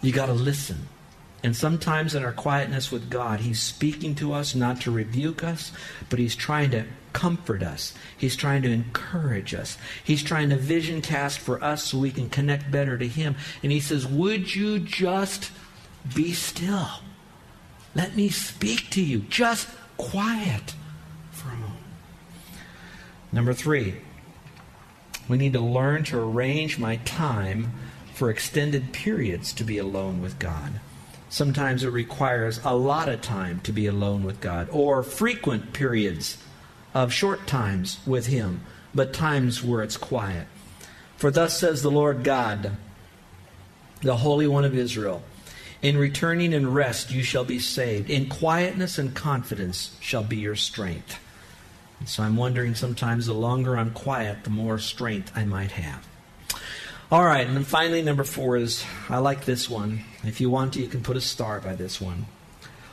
You 0.00 0.12
got 0.12 0.26
to 0.26 0.34
listen. 0.34 0.88
And 1.44 1.54
sometimes 1.54 2.14
in 2.14 2.24
our 2.24 2.32
quietness 2.32 2.90
with 2.90 3.10
God, 3.10 3.40
He's 3.40 3.60
speaking 3.60 4.14
to 4.14 4.32
us 4.32 4.54
not 4.54 4.80
to 4.80 4.90
rebuke 4.90 5.44
us, 5.44 5.72
but 6.08 6.18
He's 6.18 6.34
trying 6.34 6.70
to 6.70 6.86
comfort 7.12 7.62
us. 7.62 7.92
He's 8.16 8.34
trying 8.34 8.62
to 8.62 8.70
encourage 8.70 9.52
us. 9.52 9.76
He's 10.02 10.22
trying 10.22 10.48
to 10.48 10.56
vision 10.56 11.02
cast 11.02 11.38
for 11.38 11.62
us 11.62 11.84
so 11.84 11.98
we 11.98 12.10
can 12.10 12.30
connect 12.30 12.70
better 12.70 12.96
to 12.96 13.06
Him. 13.06 13.36
And 13.62 13.70
He 13.70 13.80
says, 13.80 14.06
Would 14.06 14.54
you 14.54 14.78
just 14.78 15.52
be 16.14 16.32
still? 16.32 16.88
Let 17.94 18.16
me 18.16 18.30
speak 18.30 18.88
to 18.92 19.02
you. 19.02 19.18
Just 19.18 19.68
quiet 19.98 20.74
for 21.30 21.50
a 21.50 21.56
moment. 21.56 21.78
Number 23.32 23.52
three, 23.52 23.96
We 25.28 25.36
need 25.36 25.52
to 25.52 25.60
learn 25.60 26.04
to 26.04 26.18
arrange 26.18 26.78
my 26.78 26.96
time 26.96 27.72
for 28.14 28.30
extended 28.30 28.94
periods 28.94 29.52
to 29.54 29.64
be 29.64 29.76
alone 29.76 30.22
with 30.22 30.38
God. 30.38 30.80
Sometimes 31.34 31.82
it 31.82 31.88
requires 31.88 32.60
a 32.62 32.76
lot 32.76 33.08
of 33.08 33.20
time 33.20 33.58
to 33.64 33.72
be 33.72 33.88
alone 33.88 34.22
with 34.22 34.40
God, 34.40 34.68
or 34.70 35.02
frequent 35.02 35.72
periods 35.72 36.38
of 36.94 37.12
short 37.12 37.44
times 37.48 37.98
with 38.06 38.28
Him, 38.28 38.60
but 38.94 39.12
times 39.12 39.60
where 39.60 39.82
it's 39.82 39.96
quiet. 39.96 40.46
For 41.16 41.32
thus 41.32 41.58
says 41.58 41.82
the 41.82 41.90
Lord 41.90 42.22
God, 42.22 42.76
the 44.00 44.18
Holy 44.18 44.46
One 44.46 44.64
of 44.64 44.78
Israel 44.78 45.24
In 45.82 45.98
returning 45.98 46.54
and 46.54 46.72
rest 46.72 47.10
you 47.10 47.24
shall 47.24 47.44
be 47.44 47.58
saved. 47.58 48.10
In 48.10 48.28
quietness 48.28 48.96
and 48.96 49.12
confidence 49.12 49.96
shall 49.98 50.22
be 50.22 50.36
your 50.36 50.54
strength. 50.54 51.18
And 51.98 52.08
so 52.08 52.22
I'm 52.22 52.36
wondering 52.36 52.76
sometimes 52.76 53.26
the 53.26 53.34
longer 53.34 53.76
I'm 53.76 53.90
quiet, 53.90 54.44
the 54.44 54.50
more 54.50 54.78
strength 54.78 55.32
I 55.34 55.44
might 55.44 55.72
have. 55.72 56.06
All 57.12 57.24
right, 57.24 57.46
and 57.46 57.54
then 57.54 57.64
finally, 57.64 58.02
number 58.02 58.24
four 58.24 58.56
is 58.56 58.84
I 59.08 59.18
like 59.18 59.44
this 59.44 59.68
one. 59.68 60.00
If 60.24 60.40
you 60.40 60.50
want 60.50 60.72
to, 60.72 60.80
you 60.80 60.88
can 60.88 61.02
put 61.02 61.16
a 61.16 61.20
star 61.20 61.60
by 61.60 61.74
this 61.74 62.00
one. 62.00 62.26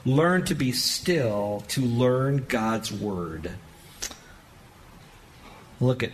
Learn 0.04 0.44
to 0.46 0.56
be 0.56 0.72
still 0.72 1.64
to 1.70 1.82
learn 1.82 2.46
God's 2.48 2.92
Word. 2.92 3.52
Look 5.80 6.04
at 6.04 6.12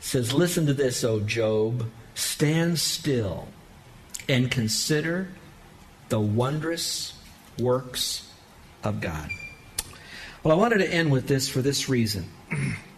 says, 0.00 0.32
Listen 0.32 0.66
to 0.66 0.74
this, 0.74 1.04
O 1.04 1.20
Job. 1.20 1.86
Stand 2.14 2.78
still 2.78 3.48
and 4.28 4.50
consider 4.50 5.28
the 6.08 6.20
wondrous 6.20 7.14
works 7.58 8.28
of 8.82 9.00
God. 9.00 9.30
Well, 10.42 10.56
I 10.56 10.60
wanted 10.60 10.78
to 10.78 10.92
end 10.92 11.12
with 11.12 11.28
this 11.28 11.48
for 11.48 11.62
this 11.62 11.88
reason. 11.88 12.28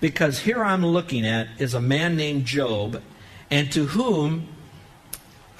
because 0.00 0.40
here 0.40 0.62
I'm 0.62 0.84
looking 0.84 1.26
at 1.26 1.48
is 1.58 1.74
a 1.74 1.80
man 1.80 2.16
named 2.16 2.44
Job, 2.44 3.02
and 3.50 3.70
to 3.72 3.86
whom, 3.86 4.48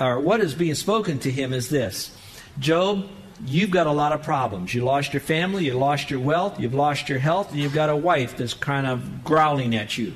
or 0.00 0.20
what 0.20 0.40
is 0.40 0.54
being 0.54 0.74
spoken 0.74 1.18
to 1.20 1.30
him 1.30 1.52
is 1.52 1.68
this 1.68 2.16
Job, 2.58 3.08
you've 3.46 3.70
got 3.70 3.86
a 3.86 3.92
lot 3.92 4.12
of 4.12 4.22
problems. 4.22 4.74
You 4.74 4.84
lost 4.84 5.12
your 5.12 5.20
family, 5.20 5.66
you 5.66 5.74
lost 5.74 6.10
your 6.10 6.20
wealth, 6.20 6.60
you've 6.60 6.74
lost 6.74 7.08
your 7.08 7.18
health, 7.18 7.50
and 7.50 7.60
you've 7.60 7.74
got 7.74 7.90
a 7.90 7.96
wife 7.96 8.36
that's 8.36 8.54
kind 8.54 8.86
of 8.86 9.24
growling 9.24 9.74
at 9.74 9.96
you. 9.98 10.14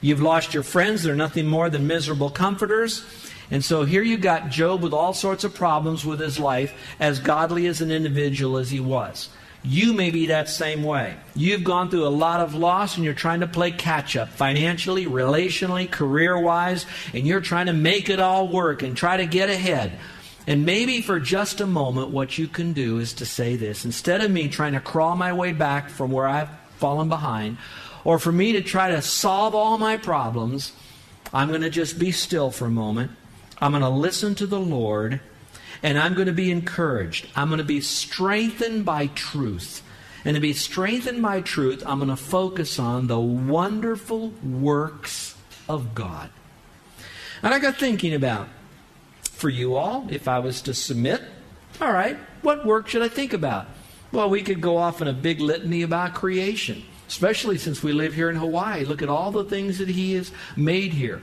You've 0.00 0.22
lost 0.22 0.52
your 0.52 0.62
friends, 0.62 1.02
they're 1.02 1.14
nothing 1.14 1.46
more 1.46 1.70
than 1.70 1.86
miserable 1.86 2.30
comforters. 2.30 3.04
And 3.50 3.64
so 3.64 3.84
here 3.84 4.02
you 4.02 4.16
got 4.16 4.50
Job 4.50 4.82
with 4.82 4.92
all 4.92 5.12
sorts 5.12 5.44
of 5.44 5.54
problems 5.54 6.04
with 6.04 6.20
his 6.20 6.38
life, 6.38 6.74
as 6.98 7.18
godly 7.18 7.66
as 7.66 7.80
an 7.80 7.90
individual 7.90 8.56
as 8.56 8.70
he 8.70 8.80
was. 8.80 9.28
You 9.66 9.94
may 9.94 10.10
be 10.10 10.26
that 10.26 10.50
same 10.50 10.82
way. 10.82 11.16
You've 11.34 11.64
gone 11.64 11.88
through 11.88 12.06
a 12.06 12.08
lot 12.08 12.40
of 12.40 12.54
loss 12.54 12.96
and 12.96 13.04
you're 13.04 13.14
trying 13.14 13.40
to 13.40 13.46
play 13.46 13.70
catch 13.70 14.14
up 14.14 14.28
financially, 14.28 15.06
relationally, 15.06 15.90
career 15.90 16.38
wise, 16.38 16.84
and 17.14 17.26
you're 17.26 17.40
trying 17.40 17.66
to 17.66 17.72
make 17.72 18.10
it 18.10 18.20
all 18.20 18.46
work 18.46 18.82
and 18.82 18.94
try 18.94 19.16
to 19.16 19.24
get 19.24 19.48
ahead. 19.48 19.92
And 20.46 20.66
maybe 20.66 21.00
for 21.00 21.18
just 21.18 21.62
a 21.62 21.66
moment, 21.66 22.10
what 22.10 22.36
you 22.36 22.46
can 22.46 22.74
do 22.74 22.98
is 22.98 23.14
to 23.14 23.24
say 23.24 23.56
this 23.56 23.86
instead 23.86 24.20
of 24.20 24.30
me 24.30 24.48
trying 24.48 24.74
to 24.74 24.80
crawl 24.80 25.16
my 25.16 25.32
way 25.32 25.52
back 25.52 25.88
from 25.88 26.10
where 26.10 26.28
I've 26.28 26.50
fallen 26.76 27.08
behind, 27.08 27.56
or 28.04 28.18
for 28.18 28.32
me 28.32 28.52
to 28.52 28.60
try 28.60 28.90
to 28.90 29.00
solve 29.00 29.54
all 29.54 29.78
my 29.78 29.96
problems, 29.96 30.72
I'm 31.32 31.48
going 31.48 31.62
to 31.62 31.70
just 31.70 31.98
be 31.98 32.12
still 32.12 32.50
for 32.50 32.66
a 32.66 32.70
moment. 32.70 33.12
I'm 33.62 33.70
going 33.70 33.82
to 33.82 33.88
listen 33.88 34.34
to 34.34 34.46
the 34.46 34.60
Lord, 34.60 35.20
and 35.84 35.98
I'm 35.98 36.14
going 36.14 36.26
to 36.26 36.32
be 36.32 36.50
encouraged. 36.50 37.28
I'm 37.36 37.48
going 37.48 37.58
to 37.58 37.64
be 37.64 37.80
strengthened 37.80 38.84
by 38.84 39.06
truth. 39.08 39.82
And 40.24 40.34
to 40.34 40.40
be 40.40 40.54
strengthened 40.54 41.22
by 41.22 41.42
truth, 41.42 41.84
I'm 41.86 41.98
going 41.98 42.08
to 42.08 42.16
focus 42.16 42.78
on 42.78 43.06
the 43.06 43.20
wonderful 43.20 44.30
works 44.42 45.36
of 45.68 45.94
God. 45.94 46.30
And 47.42 47.54
I 47.54 47.58
got 47.58 47.76
thinking 47.76 48.14
about 48.14 48.48
for 49.22 49.50
you 49.50 49.76
all, 49.76 50.08
if 50.10 50.26
I 50.26 50.38
was 50.38 50.62
to 50.62 50.74
submit, 50.74 51.22
all 51.80 51.92
right, 51.92 52.16
what 52.40 52.64
work 52.64 52.88
should 52.88 53.02
I 53.02 53.08
think 53.08 53.32
about? 53.32 53.66
Well, 54.10 54.30
we 54.30 54.42
could 54.42 54.60
go 54.60 54.78
off 54.78 55.02
in 55.02 55.08
a 55.08 55.12
big 55.12 55.40
litany 55.40 55.82
about 55.82 56.14
creation 56.14 56.82
especially 57.06 57.58
since 57.58 57.82
we 57.82 57.92
live 57.92 58.14
here 58.14 58.30
in 58.30 58.36
Hawaii. 58.36 58.84
Look 58.84 59.02
at 59.02 59.08
all 59.08 59.30
the 59.30 59.44
things 59.44 59.78
that 59.78 59.88
He 59.88 60.14
has 60.14 60.32
made 60.56 60.92
here. 60.92 61.22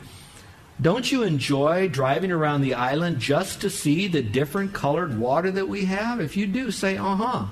Don't 0.82 1.12
you 1.12 1.22
enjoy 1.22 1.90
driving 1.90 2.32
around 2.32 2.62
the 2.62 2.74
island 2.74 3.20
just 3.20 3.62
to 3.62 3.70
see 3.70 4.08
the 4.08 4.24
different 4.24 4.74
colored 4.74 5.20
water 5.20 5.52
that 5.52 5.70
we 5.70 5.86
have? 5.86 6.20
If 6.20 6.36
you 6.36 6.48
do, 6.48 6.72
say, 6.72 6.98
uh 6.98 7.16
huh. 7.16 7.46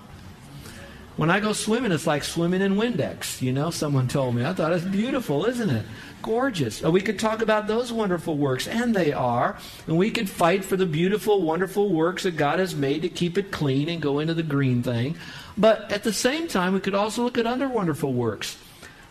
When 1.16 1.30
I 1.30 1.40
go 1.40 1.52
swimming, 1.54 1.92
it's 1.92 2.08
like 2.08 2.24
swimming 2.24 2.62
in 2.62 2.76
Windex. 2.76 3.42
You 3.42 3.52
know, 3.52 3.72
someone 3.72 4.08
told 4.08 4.36
me. 4.36 4.46
I 4.46 4.54
thought 4.54 4.72
it's 4.72 4.86
beautiful, 4.86 5.46
isn't 5.46 5.70
it? 5.70 5.86
Gorgeous. 6.22 6.82
We 6.82 7.02
could 7.02 7.20
talk 7.20 7.42
about 7.42 7.68
those 7.68 7.92
wonderful 7.92 8.38
works, 8.38 8.68
and 8.68 8.96
they 8.96 9.12
are. 9.12 9.58
And 9.86 9.98
we 9.98 10.12
could 10.12 10.30
fight 10.30 10.64
for 10.64 10.78
the 10.78 10.86
beautiful, 10.86 11.42
wonderful 11.42 11.90
works 11.90 12.24
that 12.24 12.38
God 12.38 12.58
has 12.60 12.74
made 12.74 13.02
to 13.02 13.10
keep 13.10 13.38
it 13.38 13.52
clean 13.52 13.90
and 13.90 14.02
go 14.02 14.20
into 14.20 14.34
the 14.34 14.44
green 14.44 14.82
thing. 14.82 15.18
But 15.58 15.92
at 15.92 16.04
the 16.04 16.14
same 16.14 16.48
time, 16.48 16.74
we 16.74 16.80
could 16.80 16.96
also 16.96 17.24
look 17.24 17.38
at 17.38 17.46
other 17.46 17.68
wonderful 17.68 18.14
works. 18.14 18.58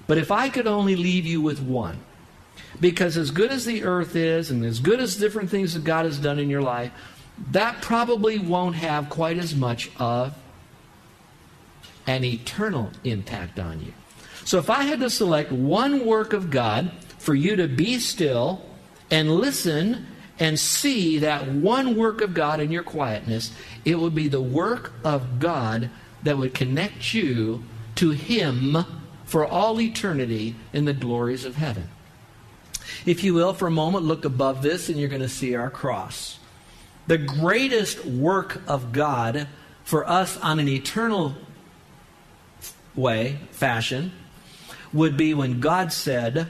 But 0.07 0.17
if 0.17 0.31
I 0.31 0.49
could 0.49 0.67
only 0.67 0.97
leave 0.97 1.27
you 1.27 1.43
with 1.43 1.61
one, 1.61 2.01
because 2.81 3.17
as 3.17 3.31
good 3.31 3.51
as 3.51 3.65
the 3.65 3.85
earth 3.85 4.15
is, 4.17 4.51
and 4.51 4.65
as 4.65 4.81
good 4.81 5.01
as 5.01 5.17
different 5.17 5.51
things 5.51 5.75
that 5.75 5.85
God 5.85 6.05
has 6.05 6.19
done 6.19 6.39
in 6.39 6.51
your 6.51 6.63
life, 6.63 6.93
that 7.51 7.83
probably 7.83 8.39
won't 8.39 8.77
have 8.77 9.09
quite 9.09 9.39
as 9.39 9.55
much 9.55 9.91
of 9.99 10.35
an 12.07 12.25
eternal 12.25 12.91
impact 13.05 13.59
on 13.59 13.81
you. 13.81 13.93
So 14.45 14.59
if 14.59 14.71
I 14.71 14.85
had 14.85 15.01
to 15.01 15.11
select 15.11 15.53
one 15.53 16.07
work 16.07 16.33
of 16.33 16.51
God 16.51 16.91
for 17.19 17.35
you 17.35 17.57
to 17.57 17.69
be 17.69 17.99
still 17.99 18.65
and 19.11 19.31
listen 19.31 20.07
and 20.39 20.59
see 20.59 21.19
that 21.19 21.49
one 21.49 21.97
work 21.97 22.21
of 22.21 22.33
God 22.33 22.61
in 22.61 22.71
your 22.71 22.83
quietness, 22.83 23.53
it 23.85 23.99
would 23.99 24.15
be 24.15 24.29
the 24.29 24.41
work 24.41 24.93
of 25.05 25.39
God 25.39 25.91
that 26.23 26.39
would 26.39 26.55
connect 26.55 27.13
you 27.13 27.63
to 27.97 28.11
Him 28.11 28.79
for 29.25 29.47
all 29.47 29.81
eternity 29.81 30.55
in 30.73 30.85
the 30.87 30.95
glories 30.95 31.45
of 31.45 31.57
heaven. 31.57 31.89
If 33.07 33.25
you 33.25 33.35
will, 33.35 33.55
for 33.55 33.67
a 33.67 33.71
moment, 33.71 34.05
look 34.05 34.25
above 34.25 34.63
this 34.63 34.89
and 34.89 34.99
you're 34.99 35.09
going 35.09 35.23
to 35.23 35.29
see 35.29 35.55
our 35.55 35.71
cross. 35.71 36.39
The 37.07 37.19
greatest 37.19 38.05
work 38.05 38.61
of 38.67 38.93
God 38.93 39.49
for 39.85 40.09
us 40.09 40.37
on 40.39 40.59
an 40.59 40.69
eternal 40.69 41.35
way, 42.95 43.39
fashion, 43.51 44.13
would 44.93 45.17
be 45.17 45.33
when 45.35 45.61
God 45.61 45.93
said, 45.93 46.49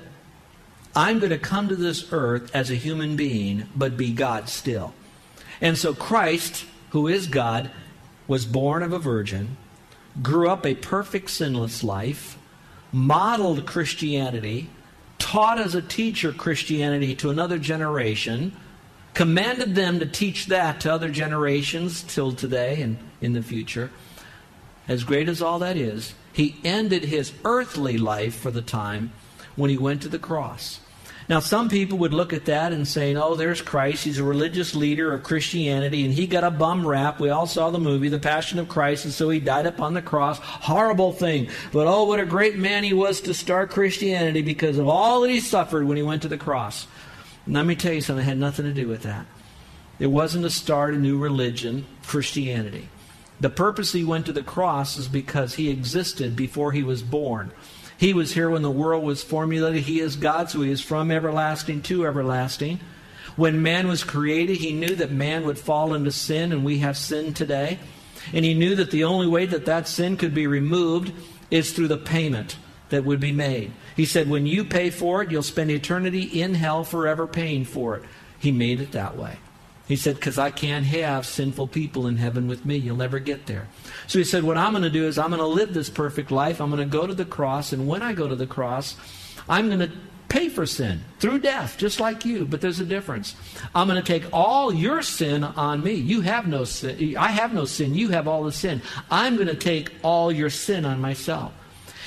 I'm 0.96 1.20
going 1.20 1.30
to 1.30 1.38
come 1.38 1.68
to 1.68 1.76
this 1.76 2.12
earth 2.12 2.50
as 2.54 2.70
a 2.70 2.74
human 2.74 3.14
being, 3.14 3.68
but 3.76 3.96
be 3.96 4.12
God 4.12 4.48
still. 4.48 4.94
And 5.60 5.78
so 5.78 5.94
Christ, 5.94 6.64
who 6.90 7.06
is 7.06 7.26
God, 7.26 7.70
was 8.26 8.46
born 8.46 8.82
of 8.82 8.92
a 8.92 8.98
virgin, 8.98 9.56
grew 10.22 10.48
up 10.48 10.66
a 10.66 10.74
perfect 10.74 11.30
sinless 11.30 11.84
life, 11.84 12.38
modeled 12.90 13.66
Christianity, 13.66 14.70
taught 15.18 15.58
as 15.58 15.74
a 15.74 15.82
teacher 15.82 16.32
Christianity 16.32 17.14
to 17.16 17.30
another 17.30 17.58
generation, 17.58 18.52
commanded 19.14 19.74
them 19.74 19.98
to 19.98 20.06
teach 20.06 20.46
that 20.46 20.80
to 20.80 20.92
other 20.92 21.10
generations 21.10 22.02
till 22.02 22.32
today 22.32 22.80
and 22.82 22.98
in 23.20 23.32
the 23.32 23.42
future. 23.42 23.90
As 24.86 25.04
great 25.04 25.28
as 25.28 25.42
all 25.42 25.58
that 25.58 25.76
is, 25.76 26.14
he 26.32 26.56
ended 26.64 27.04
his 27.04 27.32
earthly 27.44 27.98
life 27.98 28.34
for 28.34 28.50
the 28.50 28.62
time 28.62 29.12
when 29.56 29.70
he 29.70 29.76
went 29.76 30.02
to 30.02 30.08
the 30.08 30.18
cross. 30.18 30.80
Now, 31.28 31.40
some 31.40 31.68
people 31.68 31.98
would 31.98 32.14
look 32.14 32.32
at 32.32 32.46
that 32.46 32.72
and 32.72 32.88
say, 32.88 33.14
oh, 33.14 33.34
there's 33.34 33.60
Christ. 33.60 34.04
He's 34.04 34.18
a 34.18 34.24
religious 34.24 34.74
leader 34.74 35.12
of 35.12 35.22
Christianity, 35.22 36.06
and 36.06 36.14
he 36.14 36.26
got 36.26 36.42
a 36.42 36.50
bum 36.50 36.86
rap. 36.86 37.20
We 37.20 37.28
all 37.28 37.46
saw 37.46 37.68
the 37.68 37.78
movie, 37.78 38.08
The 38.08 38.18
Passion 38.18 38.58
of 38.58 38.70
Christ, 38.70 39.04
and 39.04 39.12
so 39.12 39.28
he 39.28 39.38
died 39.38 39.66
upon 39.66 39.92
the 39.92 40.00
cross. 40.00 40.38
Horrible 40.38 41.12
thing. 41.12 41.48
But 41.70 41.86
oh, 41.86 42.04
what 42.04 42.18
a 42.18 42.24
great 42.24 42.56
man 42.56 42.82
he 42.82 42.94
was 42.94 43.20
to 43.22 43.34
start 43.34 43.70
Christianity 43.70 44.40
because 44.40 44.78
of 44.78 44.88
all 44.88 45.20
that 45.20 45.30
he 45.30 45.40
suffered 45.40 45.86
when 45.86 45.98
he 45.98 46.02
went 46.02 46.22
to 46.22 46.28
the 46.28 46.38
cross. 46.38 46.86
And 47.44 47.54
let 47.54 47.66
me 47.66 47.76
tell 47.76 47.92
you 47.92 48.00
something, 48.00 48.24
it 48.24 48.28
had 48.28 48.38
nothing 48.38 48.64
to 48.64 48.72
do 48.72 48.88
with 48.88 49.02
that. 49.02 49.26
It 49.98 50.06
wasn't 50.06 50.44
to 50.44 50.50
start 50.50 50.94
a 50.94 50.98
new 50.98 51.18
religion, 51.18 51.84
Christianity. 52.06 52.88
The 53.40 53.50
purpose 53.50 53.92
he 53.92 54.02
went 54.02 54.24
to 54.26 54.32
the 54.32 54.42
cross 54.42 54.96
is 54.96 55.08
because 55.08 55.56
he 55.56 55.68
existed 55.68 56.36
before 56.36 56.72
he 56.72 56.82
was 56.82 57.02
born. 57.02 57.52
He 57.98 58.14
was 58.14 58.32
here 58.32 58.48
when 58.48 58.62
the 58.62 58.70
world 58.70 59.04
was 59.04 59.22
formulated. 59.22 59.82
He 59.82 60.00
is 60.00 60.16
God, 60.16 60.48
so 60.48 60.62
He 60.62 60.70
is 60.70 60.80
from 60.80 61.10
everlasting 61.10 61.82
to 61.82 62.06
everlasting. 62.06 62.80
When 63.36 63.62
man 63.62 63.88
was 63.88 64.04
created, 64.04 64.56
He 64.56 64.72
knew 64.72 64.94
that 64.94 65.10
man 65.10 65.44
would 65.44 65.58
fall 65.58 65.92
into 65.92 66.12
sin, 66.12 66.52
and 66.52 66.64
we 66.64 66.78
have 66.78 66.96
sin 66.96 67.34
today. 67.34 67.78
And 68.32 68.44
He 68.44 68.54
knew 68.54 68.76
that 68.76 68.92
the 68.92 69.04
only 69.04 69.26
way 69.26 69.46
that 69.46 69.66
that 69.66 69.88
sin 69.88 70.16
could 70.16 70.32
be 70.32 70.46
removed 70.46 71.12
is 71.50 71.72
through 71.72 71.88
the 71.88 71.96
payment 71.96 72.56
that 72.90 73.04
would 73.04 73.20
be 73.20 73.32
made. 73.32 73.72
He 73.96 74.06
said, 74.06 74.30
When 74.30 74.46
you 74.46 74.64
pay 74.64 74.90
for 74.90 75.22
it, 75.22 75.30
you'll 75.32 75.42
spend 75.42 75.70
eternity 75.70 76.22
in 76.22 76.54
hell 76.54 76.84
forever 76.84 77.26
paying 77.26 77.64
for 77.64 77.96
it. 77.96 78.04
He 78.38 78.52
made 78.52 78.80
it 78.80 78.92
that 78.92 79.16
way. 79.16 79.38
He 79.88 79.96
said, 79.96 80.16
Because 80.16 80.38
I 80.38 80.50
can't 80.50 80.84
have 80.84 81.26
sinful 81.26 81.68
people 81.68 82.06
in 82.06 82.18
heaven 82.18 82.46
with 82.46 82.64
me. 82.64 82.76
You'll 82.76 82.96
never 82.96 83.18
get 83.18 83.46
there. 83.46 83.66
So 84.06 84.18
he 84.18 84.24
said, 84.24 84.44
What 84.44 84.58
I'm 84.58 84.72
going 84.72 84.84
to 84.84 84.90
do 84.90 85.06
is 85.06 85.18
I'm 85.18 85.30
going 85.30 85.40
to 85.40 85.46
live 85.46 85.74
this 85.74 85.90
perfect 85.90 86.30
life. 86.30 86.60
I'm 86.60 86.70
going 86.70 86.86
to 86.88 86.96
go 86.96 87.06
to 87.06 87.14
the 87.14 87.24
cross. 87.24 87.72
And 87.72 87.88
when 87.88 88.02
I 88.02 88.12
go 88.12 88.28
to 88.28 88.36
the 88.36 88.46
cross, 88.46 88.96
I'm 89.48 89.68
going 89.68 89.80
to 89.80 89.90
pay 90.28 90.50
for 90.50 90.66
sin 90.66 91.00
through 91.18 91.38
death, 91.38 91.78
just 91.78 92.00
like 92.00 92.26
you, 92.26 92.44
but 92.44 92.60
there's 92.60 92.80
a 92.80 92.84
difference. 92.84 93.34
I'm 93.74 93.88
going 93.88 94.02
to 94.02 94.06
take 94.06 94.28
all 94.30 94.72
your 94.72 95.00
sin 95.00 95.42
on 95.42 95.82
me. 95.82 95.94
You 95.94 96.20
have 96.20 96.46
no 96.46 96.64
sin. 96.64 97.16
I 97.16 97.28
have 97.28 97.54
no 97.54 97.64
sin. 97.64 97.94
You 97.94 98.10
have 98.10 98.28
all 98.28 98.44
the 98.44 98.52
sin. 98.52 98.82
I'm 99.10 99.36
going 99.36 99.48
to 99.48 99.54
take 99.54 99.90
all 100.02 100.30
your 100.30 100.50
sin 100.50 100.84
on 100.84 101.00
myself. 101.00 101.54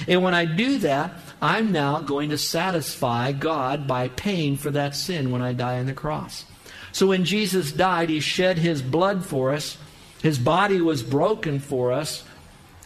And 0.08 0.24
when 0.24 0.34
I 0.34 0.46
do 0.46 0.78
that, 0.80 1.14
I'm 1.42 1.72
now 1.72 2.00
going 2.02 2.30
to 2.30 2.38
satisfy 2.38 3.32
God 3.32 3.88
by 3.88 4.08
paying 4.10 4.56
for 4.56 4.72
that 4.72 4.96
sin 4.96 5.32
when 5.32 5.42
I 5.42 5.54
die 5.54 5.80
on 5.80 5.88
the 5.88 5.94
cross. 5.94 6.46
So 6.92 7.08
when 7.08 7.26
Jesus 7.26 7.72
died, 7.72 8.10
he 8.10 8.20
shed 8.20 8.58
his 8.58 8.82
blood 8.82 9.26
for 9.26 9.54
us. 9.54 9.78
His 10.22 10.38
body 10.38 10.82
was 10.82 11.04
broken 11.04 11.60
for 11.60 11.92
us. 11.92 12.24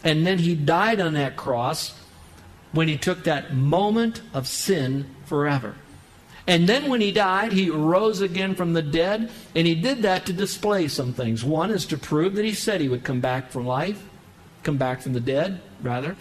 And 0.04 0.26
then 0.26 0.38
he 0.38 0.54
died 0.54 1.00
on 1.00 1.14
that 1.14 1.36
cross 1.36 1.98
when 2.72 2.88
he 2.88 2.96
took 2.96 3.24
that 3.24 3.54
moment 3.54 4.22
of 4.32 4.46
sin 4.46 5.06
forever. 5.24 5.74
And 6.46 6.68
then 6.68 6.88
when 6.88 7.00
he 7.00 7.10
died, 7.10 7.52
he 7.52 7.70
rose 7.70 8.20
again 8.20 8.54
from 8.54 8.72
the 8.72 8.82
dead, 8.82 9.32
and 9.54 9.66
he 9.66 9.74
did 9.74 10.02
that 10.02 10.26
to 10.26 10.32
display 10.32 10.86
some 10.86 11.12
things. 11.12 11.42
One 11.42 11.70
is 11.70 11.86
to 11.86 11.98
prove 11.98 12.36
that 12.36 12.44
he 12.44 12.54
said 12.54 12.80
he 12.80 12.88
would 12.88 13.02
come 13.02 13.20
back 13.20 13.50
from 13.50 13.66
life, 13.66 14.00
come 14.62 14.76
back 14.76 15.02
from 15.02 15.12
the 15.12 15.20
dead, 15.20 15.60
rather. 15.82 16.14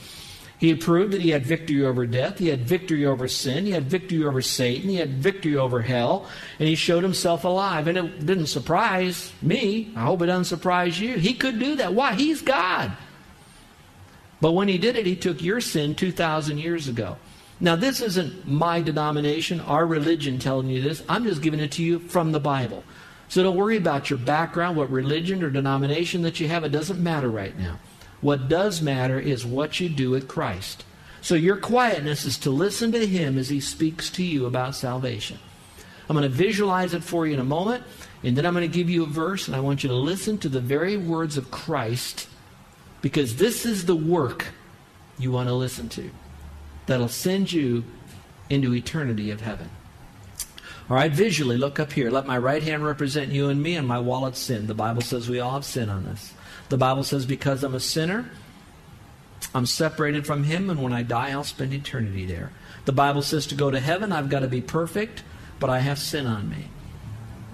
He 0.57 0.69
had 0.69 0.79
proved 0.79 1.11
that 1.13 1.21
he 1.21 1.31
had 1.31 1.45
victory 1.45 1.85
over 1.85 2.05
death, 2.05 2.39
he 2.39 2.47
had 2.47 2.61
victory 2.61 3.05
over 3.05 3.27
sin, 3.27 3.65
he 3.65 3.71
had 3.71 3.85
victory 3.85 4.23
over 4.23 4.41
Satan, 4.41 4.89
he 4.89 4.95
had 4.95 5.09
victory 5.09 5.57
over 5.57 5.81
hell, 5.81 6.29
and 6.59 6.69
he 6.69 6.75
showed 6.75 7.03
himself 7.03 7.43
alive. 7.43 7.87
And 7.87 7.97
it 7.97 8.25
didn't 8.25 8.47
surprise 8.47 9.33
me. 9.41 9.91
I 9.95 10.01
hope 10.01 10.21
it 10.21 10.27
doesn't 10.27 10.45
surprise 10.45 10.99
you. 10.99 11.17
He 11.17 11.33
could 11.33 11.59
do 11.59 11.75
that. 11.75 11.93
Why? 11.93 12.13
He's 12.13 12.41
God. 12.41 12.93
But 14.39 14.53
when 14.53 14.67
he 14.67 14.77
did 14.77 14.95
it, 14.95 15.05
he 15.05 15.15
took 15.15 15.41
your 15.41 15.59
sin 15.59 15.95
2,000 15.95 16.57
years 16.57 16.87
ago. 16.87 17.17
Now, 17.59 17.75
this 17.75 18.01
isn't 18.01 18.47
my 18.47 18.81
denomination, 18.81 19.61
our 19.61 19.85
religion 19.85 20.39
telling 20.39 20.69
you 20.69 20.81
this. 20.81 21.03
I'm 21.07 21.23
just 21.23 21.41
giving 21.41 21.61
it 21.61 21.71
to 21.73 21.83
you 21.83 21.99
from 21.99 22.31
the 22.31 22.39
Bible. 22.39 22.83
So 23.27 23.43
don't 23.43 23.55
worry 23.55 23.77
about 23.77 24.09
your 24.09 24.19
background, 24.19 24.77
what 24.77 24.89
religion 24.89 25.41
or 25.41 25.49
denomination 25.49 26.21
that 26.23 26.39
you 26.39 26.47
have. 26.47 26.63
It 26.63 26.71
doesn't 26.71 27.01
matter 27.01 27.29
right 27.29 27.57
now. 27.57 27.79
What 28.25 28.49
does 28.49 28.81
matter 28.81 29.19
is 29.19 29.45
what 29.45 29.79
you 29.79 29.87
do 29.87 30.09
with 30.09 30.27
Christ. 30.27 30.83
So 31.21 31.35
your 31.35 31.57
quietness 31.57 32.25
is 32.25 32.39
to 32.39 32.49
listen 32.49 32.91
to 32.93 33.05
Him 33.05 33.37
as 33.37 33.49
He 33.49 33.59
speaks 33.59 34.09
to 34.09 34.23
you 34.23 34.47
about 34.47 34.73
salvation. 34.73 35.37
I'm 36.09 36.15
going 36.15 36.27
to 36.27 36.35
visualize 36.35 36.95
it 36.95 37.03
for 37.03 37.27
you 37.27 37.35
in 37.35 37.39
a 37.39 37.43
moment, 37.43 37.83
and 38.23 38.35
then 38.35 38.47
I'm 38.47 38.55
going 38.55 38.67
to 38.67 38.77
give 38.77 38.89
you 38.89 39.03
a 39.03 39.05
verse, 39.05 39.45
and 39.45 39.55
I 39.55 39.59
want 39.59 39.83
you 39.83 39.89
to 39.89 39.95
listen 39.95 40.39
to 40.39 40.49
the 40.49 40.59
very 40.59 40.97
words 40.97 41.37
of 41.37 41.51
Christ 41.51 42.27
because 43.03 43.35
this 43.35 43.63
is 43.63 43.85
the 43.85 43.95
work 43.95 44.47
you 45.19 45.31
want 45.31 45.47
to 45.47 45.53
listen 45.53 45.87
to 45.89 46.09
that'll 46.87 47.07
send 47.07 47.53
you 47.53 47.83
into 48.49 48.73
eternity 48.73 49.29
of 49.29 49.41
heaven. 49.41 49.69
All 50.89 50.97
right, 50.97 51.11
visually, 51.11 51.57
look 51.57 51.79
up 51.79 51.91
here. 51.91 52.09
Let 52.09 52.25
my 52.25 52.39
right 52.39 52.63
hand 52.63 52.83
represent 52.83 53.31
you 53.31 53.49
and 53.49 53.61
me, 53.61 53.75
and 53.75 53.87
my 53.87 53.99
wallet 53.99 54.35
sin. 54.35 54.65
The 54.65 54.73
Bible 54.73 55.03
says 55.03 55.29
we 55.29 55.39
all 55.39 55.51
have 55.51 55.63
sin 55.63 55.91
on 55.91 56.05
this. 56.05 56.33
The 56.69 56.77
Bible 56.77 57.03
says, 57.03 57.25
because 57.25 57.63
I'm 57.63 57.75
a 57.75 57.79
sinner, 57.79 58.29
I'm 59.53 59.65
separated 59.65 60.25
from 60.25 60.43
Him, 60.43 60.69
and 60.69 60.81
when 60.81 60.93
I 60.93 61.03
die, 61.03 61.31
I'll 61.31 61.43
spend 61.43 61.73
eternity 61.73 62.25
there. 62.25 62.51
The 62.85 62.91
Bible 62.91 63.21
says 63.21 63.47
to 63.47 63.55
go 63.55 63.71
to 63.71 63.79
heaven, 63.79 64.11
I've 64.11 64.29
got 64.29 64.39
to 64.39 64.47
be 64.47 64.61
perfect, 64.61 65.23
but 65.59 65.69
I 65.69 65.79
have 65.79 65.99
sin 65.99 66.25
on 66.25 66.49
me. 66.49 66.69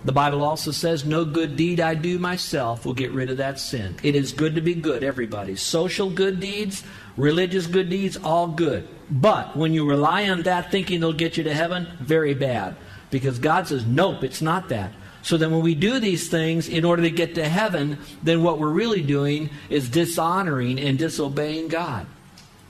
The 0.03 0.11
Bible 0.11 0.43
also 0.43 0.71
says, 0.71 1.05
No 1.05 1.25
good 1.25 1.55
deed 1.55 1.79
I 1.79 1.93
do 1.93 2.17
myself 2.17 2.85
will 2.85 2.93
get 2.93 3.11
rid 3.11 3.29
of 3.29 3.37
that 3.37 3.59
sin. 3.59 3.95
It 4.01 4.15
is 4.15 4.31
good 4.31 4.55
to 4.55 4.61
be 4.61 4.73
good, 4.73 5.03
everybody. 5.03 5.55
Social 5.55 6.09
good 6.09 6.39
deeds, 6.39 6.83
religious 7.17 7.67
good 7.67 7.89
deeds, 7.89 8.17
all 8.17 8.47
good. 8.47 8.87
But 9.11 9.55
when 9.55 9.73
you 9.73 9.87
rely 9.87 10.29
on 10.29 10.41
that 10.43 10.71
thinking 10.71 10.99
they'll 10.99 11.13
get 11.13 11.37
you 11.37 11.43
to 11.43 11.53
heaven, 11.53 11.87
very 11.99 12.33
bad. 12.33 12.75
Because 13.11 13.37
God 13.37 13.67
says, 13.67 13.85
Nope, 13.85 14.23
it's 14.23 14.41
not 14.41 14.69
that. 14.69 14.91
So 15.21 15.37
then 15.37 15.51
when 15.51 15.61
we 15.61 15.75
do 15.75 15.99
these 15.99 16.29
things 16.29 16.67
in 16.67 16.83
order 16.83 17.03
to 17.03 17.11
get 17.11 17.35
to 17.35 17.47
heaven, 17.47 17.99
then 18.23 18.43
what 18.43 18.59
we're 18.59 18.69
really 18.69 19.01
doing 19.01 19.49
is 19.69 19.89
dishonoring 19.89 20.79
and 20.79 20.97
disobeying 20.97 21.67
God. 21.67 22.07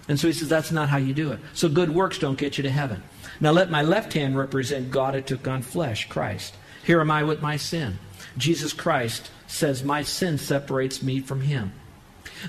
And 0.08 0.20
so 0.20 0.28
he 0.28 0.34
says 0.34 0.50
that's 0.50 0.72
not 0.72 0.90
how 0.90 0.98
you 0.98 1.14
do 1.14 1.32
it. 1.32 1.40
So 1.54 1.70
good 1.70 1.94
works 1.94 2.20
don't 2.20 2.38
get 2.38 2.58
you 2.58 2.64
to 2.64 2.70
heaven. 2.70 3.04
Now 3.40 3.52
let 3.52 3.72
my 3.72 3.82
left 3.82 4.14
hand 4.14 4.38
represent 4.38 4.92
God 4.92 5.14
who 5.14 5.22
took 5.22 5.48
on 5.48 5.62
flesh, 5.62 6.10
Christ. 6.10 6.54
Here 6.84 7.00
am 7.00 7.12
I 7.12 7.24
with 7.24 7.42
my 7.42 7.58
sin. 7.58 8.00
Jesus 8.38 8.74
Christ 8.74 9.32
says 9.48 9.84
my 9.84 10.04
sin 10.04 10.38
separates 10.38 11.02
me 11.02 11.20
from 11.20 11.42
him. 11.42 11.74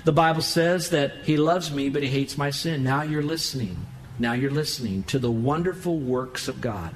The 0.05 0.11
Bible 0.11 0.41
says 0.41 0.89
that 0.89 1.13
he 1.23 1.37
loves 1.37 1.71
me, 1.71 1.89
but 1.89 2.03
he 2.03 2.09
hates 2.09 2.37
my 2.37 2.49
sin. 2.49 2.83
Now 2.83 3.03
you're 3.03 3.23
listening. 3.23 3.85
Now 4.19 4.33
you're 4.33 4.51
listening 4.51 5.03
to 5.03 5.19
the 5.19 5.31
wonderful 5.31 5.97
works 5.97 6.47
of 6.47 6.61
God. 6.61 6.95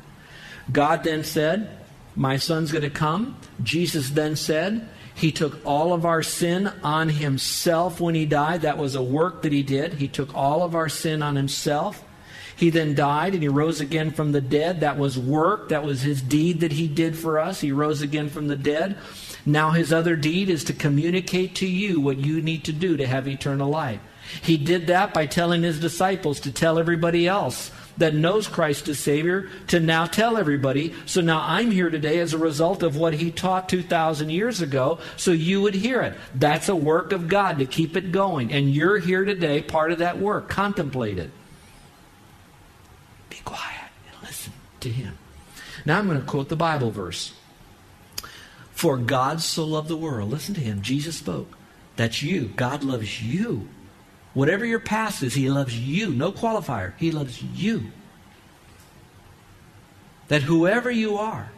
God 0.72 1.04
then 1.04 1.24
said, 1.24 1.70
my 2.18 2.38
son's 2.38 2.72
going 2.72 2.84
to 2.84 2.90
come. 2.90 3.38
Jesus 3.62 4.10
then 4.10 4.36
said, 4.36 4.90
He 5.14 5.32
took 5.32 5.64
all 5.64 5.94
of 5.94 6.04
our 6.04 6.24
sin 6.24 6.68
on 6.84 7.10
Himself 7.10 8.02
when 8.02 8.16
He 8.16 8.26
died. 8.26 8.62
That 8.62 8.80
was 8.80 8.96
a 8.96 9.04
work 9.04 9.44
that 9.44 9.52
He 9.52 9.62
did. 9.62 9.94
He 9.94 10.08
took 10.08 10.34
all 10.34 10.64
of 10.64 10.74
our 10.74 10.90
sin 10.90 11.22
on 11.22 11.36
Himself. 11.36 12.04
He 12.56 12.72
then 12.72 12.96
died 12.96 13.36
and 13.36 13.44
He 13.44 13.50
rose 13.50 13.80
again 13.80 14.10
from 14.10 14.32
the 14.32 14.42
dead. 14.42 14.80
That 14.80 14.98
was 14.98 15.18
work. 15.18 15.70
That 15.70 15.84
was 15.84 16.02
His 16.02 16.24
deed 16.24 16.62
that 16.62 16.72
He 16.72 16.88
did 16.88 17.16
for 17.16 17.38
us. 17.38 17.62
He 17.62 17.72
rose 17.72 18.02
again 18.02 18.30
from 18.30 18.48
the 18.48 18.56
dead. 18.56 18.98
Now 19.46 19.70
His 19.70 19.94
other 19.94 20.16
deed 20.16 20.50
is 20.50 20.64
to 20.66 20.74
communicate 20.74 21.54
to 21.58 21.68
you 21.68 22.02
what 22.02 22.18
you 22.18 22.42
need 22.42 22.64
to 22.64 22.74
do 22.74 22.98
to 22.98 23.06
have 23.06 23.28
eternal 23.28 23.70
life. 23.70 24.02
He 24.42 24.58
did 24.58 24.88
that 24.88 25.14
by 25.14 25.28
telling 25.28 25.62
His 25.62 25.80
disciples 25.80 26.40
to 26.42 26.52
tell 26.52 26.80
everybody 26.80 27.28
else 27.28 27.70
that 27.98 28.14
knows 28.14 28.48
Christ 28.48 28.88
as 28.88 29.00
Savior 29.00 29.50
to 29.68 29.80
now 29.80 30.06
tell 30.06 30.38
everybody. 30.38 30.94
So 31.06 31.22
now 31.22 31.42
I'm 31.42 31.72
here 31.72 31.90
today 31.90 32.20
as 32.20 32.34
a 32.34 32.38
result 32.38 32.84
of 32.84 32.96
what 32.96 33.14
He 33.16 33.32
taught 33.32 33.70
2,000 33.70 34.30
years 34.30 34.62
ago, 34.62 35.00
so 35.16 35.32
you 35.32 35.62
would 35.62 35.76
hear 35.76 36.02
it. 36.02 36.16
That's 36.36 36.70
a 36.70 36.76
work 36.76 37.12
of 37.12 37.28
God 37.28 37.60
to 37.60 37.66
keep 37.66 37.98
it 37.98 38.12
going. 38.12 38.52
And 38.52 38.74
you're 38.74 39.00
here 39.00 39.26
today, 39.26 39.62
part 39.62 39.92
of 39.92 40.00
that 40.00 40.20
work. 40.20 40.50
Contemplate 40.50 41.18
it. 41.18 41.32
Be 43.30 43.38
quiet 43.44 43.92
and 44.12 44.28
listen 44.28 44.54
to 44.82 44.90
Him. 44.90 45.18
Now 45.86 46.00
I'm 46.00 46.08
going 46.08 46.20
to 46.20 46.26
quote 46.26 46.50
the 46.50 46.56
Bible 46.56 46.92
verse. 46.92 47.34
For 48.72 48.98
God 48.98 49.42
so 49.42 49.66
loved 49.66 49.88
the 49.88 49.98
world. 49.98 50.30
Listen 50.30 50.54
to 50.54 50.62
Him. 50.62 50.84
Jesus 50.84 51.18
spoke. 51.18 51.58
That's 51.96 52.22
you. 52.22 52.52
God 52.56 52.84
loves 52.84 53.24
you. 53.24 53.70
Whatever 54.38 54.66
your 54.66 54.80
past 54.80 55.24
is, 55.24 55.34
He 55.34 55.50
loves 55.50 55.76
you. 55.76 56.12
No 56.12 56.32
qualifier. 56.32 56.94
He 56.98 57.10
loves 57.10 57.42
you. 57.42 57.86
That 60.28 60.44
whoever 60.44 60.92
you 60.92 61.18
are, 61.18 61.50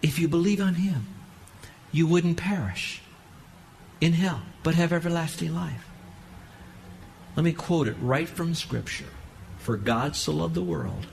if 0.00 0.20
you 0.20 0.28
believe 0.28 0.60
on 0.60 0.74
Him, 0.76 1.08
you 1.90 2.06
wouldn't 2.06 2.36
perish 2.36 3.02
in 4.00 4.12
hell, 4.12 4.42
but 4.62 4.76
have 4.76 4.92
everlasting 4.92 5.52
life. 5.52 5.84
Let 7.34 7.42
me 7.42 7.52
quote 7.52 7.88
it 7.88 7.96
right 8.00 8.28
from 8.28 8.54
Scripture. 8.54 9.10
For 9.58 9.76
God 9.76 10.14
so 10.14 10.30
loved 10.30 10.54
the 10.54 10.62
world 10.62 11.08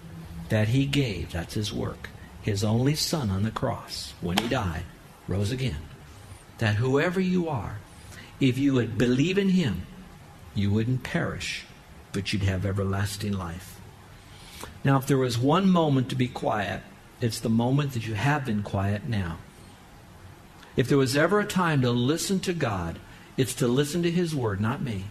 that 0.49 0.67
He 0.67 0.85
gave, 0.85 1.31
that's 1.31 1.55
His 1.55 1.73
work, 1.73 2.09
His 2.43 2.63
only 2.63 2.93
Son 2.93 3.31
on 3.31 3.41
the 3.41 3.49
cross, 3.49 4.13
when 4.21 4.37
He 4.37 4.47
died, 4.47 4.83
rose 5.27 5.51
again, 5.51 5.81
that 6.59 6.75
whoever 6.75 7.19
you 7.19 7.49
are, 7.49 7.79
if 8.39 8.57
you 8.57 8.73
would 8.73 8.97
believe 8.97 9.37
in 9.37 9.49
him, 9.49 9.85
you 10.55 10.71
wouldn't 10.71 11.03
perish, 11.03 11.65
but 12.13 12.31
you'd 12.31 12.43
have 12.43 12.65
everlasting 12.65 13.33
life. 13.33 13.79
Now, 14.83 14.97
if 14.97 15.07
there 15.07 15.17
was 15.17 15.37
one 15.37 15.69
moment 15.69 16.09
to 16.09 16.15
be 16.15 16.27
quiet, 16.27 16.81
it's 17.21 17.39
the 17.39 17.49
moment 17.49 17.93
that 17.93 18.07
you 18.07 18.13
have 18.13 18.45
been 18.45 18.63
quiet 18.63 19.07
now. 19.07 19.37
If 20.75 20.87
there 20.87 20.97
was 20.97 21.17
ever 21.17 21.39
a 21.39 21.45
time 21.45 21.81
to 21.81 21.91
listen 21.91 22.39
to 22.41 22.53
God, 22.53 22.99
it's 23.35 23.53
to 23.55 23.67
listen 23.67 24.03
to 24.03 24.11
His 24.11 24.33
Word, 24.33 24.61
not 24.61 24.81
me. 24.81 25.05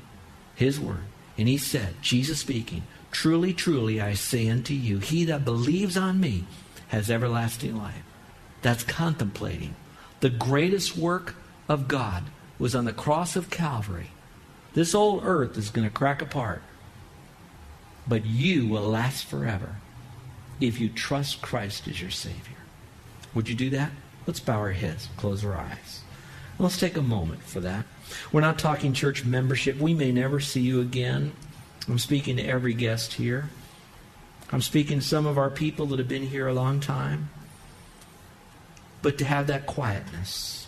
His 0.54 0.80
Word. 0.80 1.04
And 1.36 1.48
He 1.48 1.58
said, 1.58 1.96
Jesus 2.00 2.40
speaking, 2.40 2.84
Truly, 3.10 3.52
truly, 3.52 4.00
I 4.00 4.14
say 4.14 4.48
unto 4.48 4.74
you, 4.74 4.98
he 4.98 5.24
that 5.24 5.44
believes 5.44 5.96
on 5.96 6.20
me 6.20 6.44
has 6.88 7.10
everlasting 7.10 7.76
life. 7.76 8.02
That's 8.60 8.82
contemplating 8.82 9.74
the 10.20 10.30
greatest 10.30 10.96
work 10.96 11.36
of 11.68 11.88
God 11.88 12.24
was 12.58 12.74
on 12.74 12.84
the 12.84 12.92
cross 12.92 13.36
of 13.36 13.50
Calvary. 13.50 14.10
This 14.74 14.94
old 14.94 15.22
earth 15.24 15.56
is 15.56 15.70
going 15.70 15.88
to 15.88 15.94
crack 15.94 16.22
apart. 16.22 16.62
But 18.06 18.24
you 18.24 18.66
will 18.66 18.82
last 18.82 19.24
forever 19.24 19.76
if 20.60 20.80
you 20.80 20.88
trust 20.88 21.42
Christ 21.42 21.86
as 21.88 22.00
your 22.00 22.10
Savior. 22.10 22.56
Would 23.34 23.48
you 23.48 23.54
do 23.54 23.70
that? 23.70 23.90
Let's 24.26 24.40
bow 24.40 24.58
our 24.58 24.72
heads, 24.72 25.08
close 25.16 25.44
our 25.44 25.56
eyes. 25.56 26.02
Let's 26.58 26.78
take 26.78 26.96
a 26.96 27.02
moment 27.02 27.42
for 27.42 27.60
that. 27.60 27.84
We're 28.32 28.40
not 28.40 28.58
talking 28.58 28.92
church 28.92 29.24
membership. 29.24 29.78
We 29.78 29.94
may 29.94 30.12
never 30.12 30.40
see 30.40 30.60
you 30.60 30.80
again. 30.80 31.32
I'm 31.88 31.98
speaking 31.98 32.36
to 32.36 32.42
every 32.42 32.74
guest 32.74 33.14
here. 33.14 33.50
I'm 34.50 34.62
speaking 34.62 35.00
to 35.00 35.04
some 35.04 35.26
of 35.26 35.38
our 35.38 35.50
people 35.50 35.86
that 35.86 35.98
have 35.98 36.08
been 36.08 36.26
here 36.26 36.46
a 36.48 36.54
long 36.54 36.80
time. 36.80 37.30
But 39.02 39.18
to 39.18 39.24
have 39.24 39.46
that 39.46 39.66
quietness, 39.66 40.67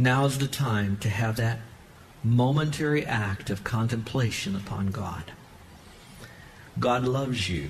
Now 0.00 0.24
is 0.24 0.38
the 0.38 0.46
time 0.46 0.96
to 1.02 1.10
have 1.10 1.36
that 1.36 1.58
momentary 2.24 3.04
act 3.04 3.50
of 3.50 3.64
contemplation 3.64 4.56
upon 4.56 4.86
God. 4.86 5.32
God 6.78 7.04
loves 7.04 7.50
you. 7.50 7.68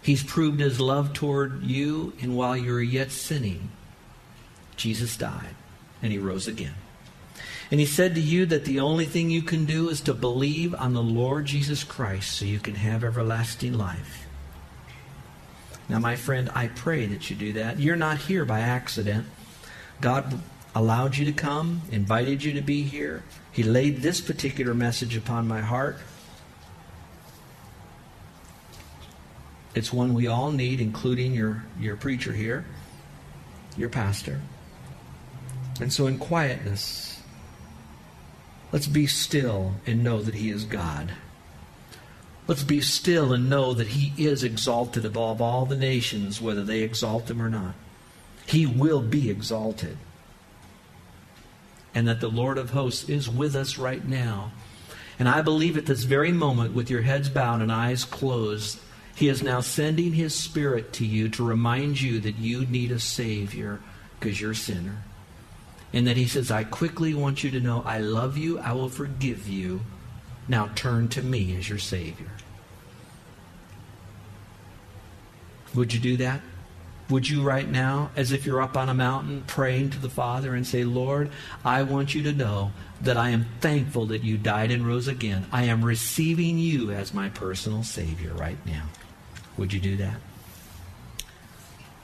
He's 0.00 0.22
proved 0.22 0.60
his 0.60 0.80
love 0.80 1.12
toward 1.12 1.64
you, 1.64 2.14
and 2.22 2.34
while 2.34 2.56
you 2.56 2.72
were 2.72 2.80
yet 2.80 3.10
sinning, 3.10 3.68
Jesus 4.76 5.18
died 5.18 5.54
and 6.00 6.12
he 6.12 6.18
rose 6.18 6.48
again. 6.48 6.76
And 7.70 7.78
he 7.78 7.84
said 7.84 8.14
to 8.14 8.22
you 8.22 8.46
that 8.46 8.64
the 8.64 8.80
only 8.80 9.04
thing 9.04 9.28
you 9.28 9.42
can 9.42 9.66
do 9.66 9.90
is 9.90 10.00
to 10.02 10.14
believe 10.14 10.74
on 10.76 10.94
the 10.94 11.02
Lord 11.02 11.44
Jesus 11.44 11.84
Christ 11.84 12.30
so 12.38 12.46
you 12.46 12.58
can 12.58 12.76
have 12.76 13.04
everlasting 13.04 13.76
life. 13.76 14.26
Now, 15.90 15.98
my 15.98 16.16
friend, 16.16 16.50
I 16.54 16.68
pray 16.68 17.04
that 17.04 17.28
you 17.28 17.36
do 17.36 17.52
that. 17.52 17.78
You're 17.78 17.96
not 17.96 18.16
here 18.16 18.46
by 18.46 18.60
accident. 18.60 19.26
God 20.00 20.40
allowed 20.74 21.16
you 21.16 21.24
to 21.24 21.32
come, 21.32 21.82
invited 21.90 22.44
you 22.44 22.52
to 22.54 22.60
be 22.60 22.82
here. 22.82 23.24
He 23.50 23.62
laid 23.62 23.98
this 23.98 24.20
particular 24.20 24.74
message 24.74 25.16
upon 25.16 25.48
my 25.48 25.60
heart. 25.60 25.98
It's 29.74 29.92
one 29.92 30.14
we 30.14 30.26
all 30.26 30.50
need, 30.50 30.80
including 30.80 31.34
your, 31.34 31.64
your 31.78 31.96
preacher 31.96 32.32
here, 32.32 32.64
your 33.76 33.88
pastor. 33.88 34.40
And 35.80 35.92
so, 35.92 36.06
in 36.06 36.18
quietness, 36.18 37.20
let's 38.72 38.86
be 38.86 39.06
still 39.06 39.74
and 39.86 40.02
know 40.02 40.22
that 40.22 40.34
He 40.34 40.50
is 40.50 40.64
God. 40.64 41.12
Let's 42.46 42.62
be 42.62 42.80
still 42.80 43.32
and 43.32 43.50
know 43.50 43.74
that 43.74 43.88
He 43.88 44.12
is 44.24 44.42
exalted 44.42 45.04
above 45.04 45.40
all 45.40 45.66
the 45.66 45.76
nations, 45.76 46.40
whether 46.40 46.64
they 46.64 46.80
exalt 46.80 47.30
Him 47.30 47.42
or 47.42 47.50
not. 47.50 47.74
He 48.48 48.64
will 48.64 49.02
be 49.02 49.28
exalted. 49.28 49.98
And 51.94 52.08
that 52.08 52.20
the 52.20 52.30
Lord 52.30 52.56
of 52.56 52.70
hosts 52.70 53.08
is 53.08 53.28
with 53.28 53.54
us 53.54 53.76
right 53.76 54.06
now. 54.06 54.52
And 55.18 55.28
I 55.28 55.42
believe 55.42 55.76
at 55.76 55.84
this 55.84 56.04
very 56.04 56.32
moment, 56.32 56.74
with 56.74 56.88
your 56.88 57.02
heads 57.02 57.28
bowed 57.28 57.60
and 57.60 57.70
eyes 57.70 58.04
closed, 58.04 58.78
He 59.14 59.28
is 59.28 59.42
now 59.42 59.60
sending 59.60 60.14
His 60.14 60.34
Spirit 60.34 60.94
to 60.94 61.04
you 61.04 61.28
to 61.30 61.44
remind 61.44 62.00
you 62.00 62.20
that 62.20 62.38
you 62.38 62.64
need 62.64 62.90
a 62.90 62.98
Savior 62.98 63.80
because 64.18 64.40
you're 64.40 64.52
a 64.52 64.56
sinner. 64.56 65.02
And 65.92 66.06
that 66.06 66.16
he 66.16 66.26
says, 66.26 66.50
I 66.50 66.64
quickly 66.64 67.12
want 67.12 67.44
you 67.44 67.50
to 67.50 67.60
know 67.60 67.82
I 67.84 67.98
love 67.98 68.38
you, 68.38 68.58
I 68.58 68.72
will 68.72 68.88
forgive 68.88 69.46
you. 69.46 69.80
Now 70.46 70.70
turn 70.74 71.08
to 71.08 71.22
me 71.22 71.56
as 71.56 71.68
your 71.68 71.78
Savior. 71.78 72.30
Would 75.74 75.92
you 75.92 76.00
do 76.00 76.16
that? 76.18 76.40
Would 77.10 77.28
you 77.28 77.42
right 77.42 77.68
now, 77.68 78.10
as 78.16 78.32
if 78.32 78.44
you're 78.44 78.60
up 78.60 78.76
on 78.76 78.90
a 78.90 78.94
mountain 78.94 79.42
praying 79.46 79.90
to 79.90 79.98
the 79.98 80.10
Father 80.10 80.54
and 80.54 80.66
say, 80.66 80.84
Lord, 80.84 81.30
I 81.64 81.82
want 81.82 82.14
you 82.14 82.22
to 82.24 82.32
know 82.32 82.72
that 83.00 83.16
I 83.16 83.30
am 83.30 83.46
thankful 83.60 84.06
that 84.06 84.24
you 84.24 84.36
died 84.36 84.70
and 84.70 84.86
rose 84.86 85.08
again. 85.08 85.46
I 85.50 85.64
am 85.64 85.84
receiving 85.84 86.58
you 86.58 86.90
as 86.90 87.14
my 87.14 87.30
personal 87.30 87.82
Savior 87.82 88.34
right 88.34 88.58
now. 88.66 88.84
Would 89.56 89.72
you 89.72 89.80
do 89.80 89.96
that? 89.96 90.16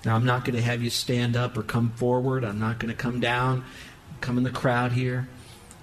Now, 0.07 0.17
I'm 0.17 0.25
not 0.25 0.45
going 0.45 0.57
to 0.57 0.63
have 0.63 0.83
you 0.83 0.91
stand 0.91 1.37
up 1.37 1.57
or 1.57 1.63
come 1.63 1.91
forward. 1.91 2.45
I'm 2.45 2.59
not 2.59 2.79
going 2.79 2.95
to 2.95 2.97
come 2.97 3.21
down, 3.21 3.65
come 4.21 4.39
in 4.39 4.45
the 4.45 4.51
crowd 4.51 4.93
here. 4.93 5.29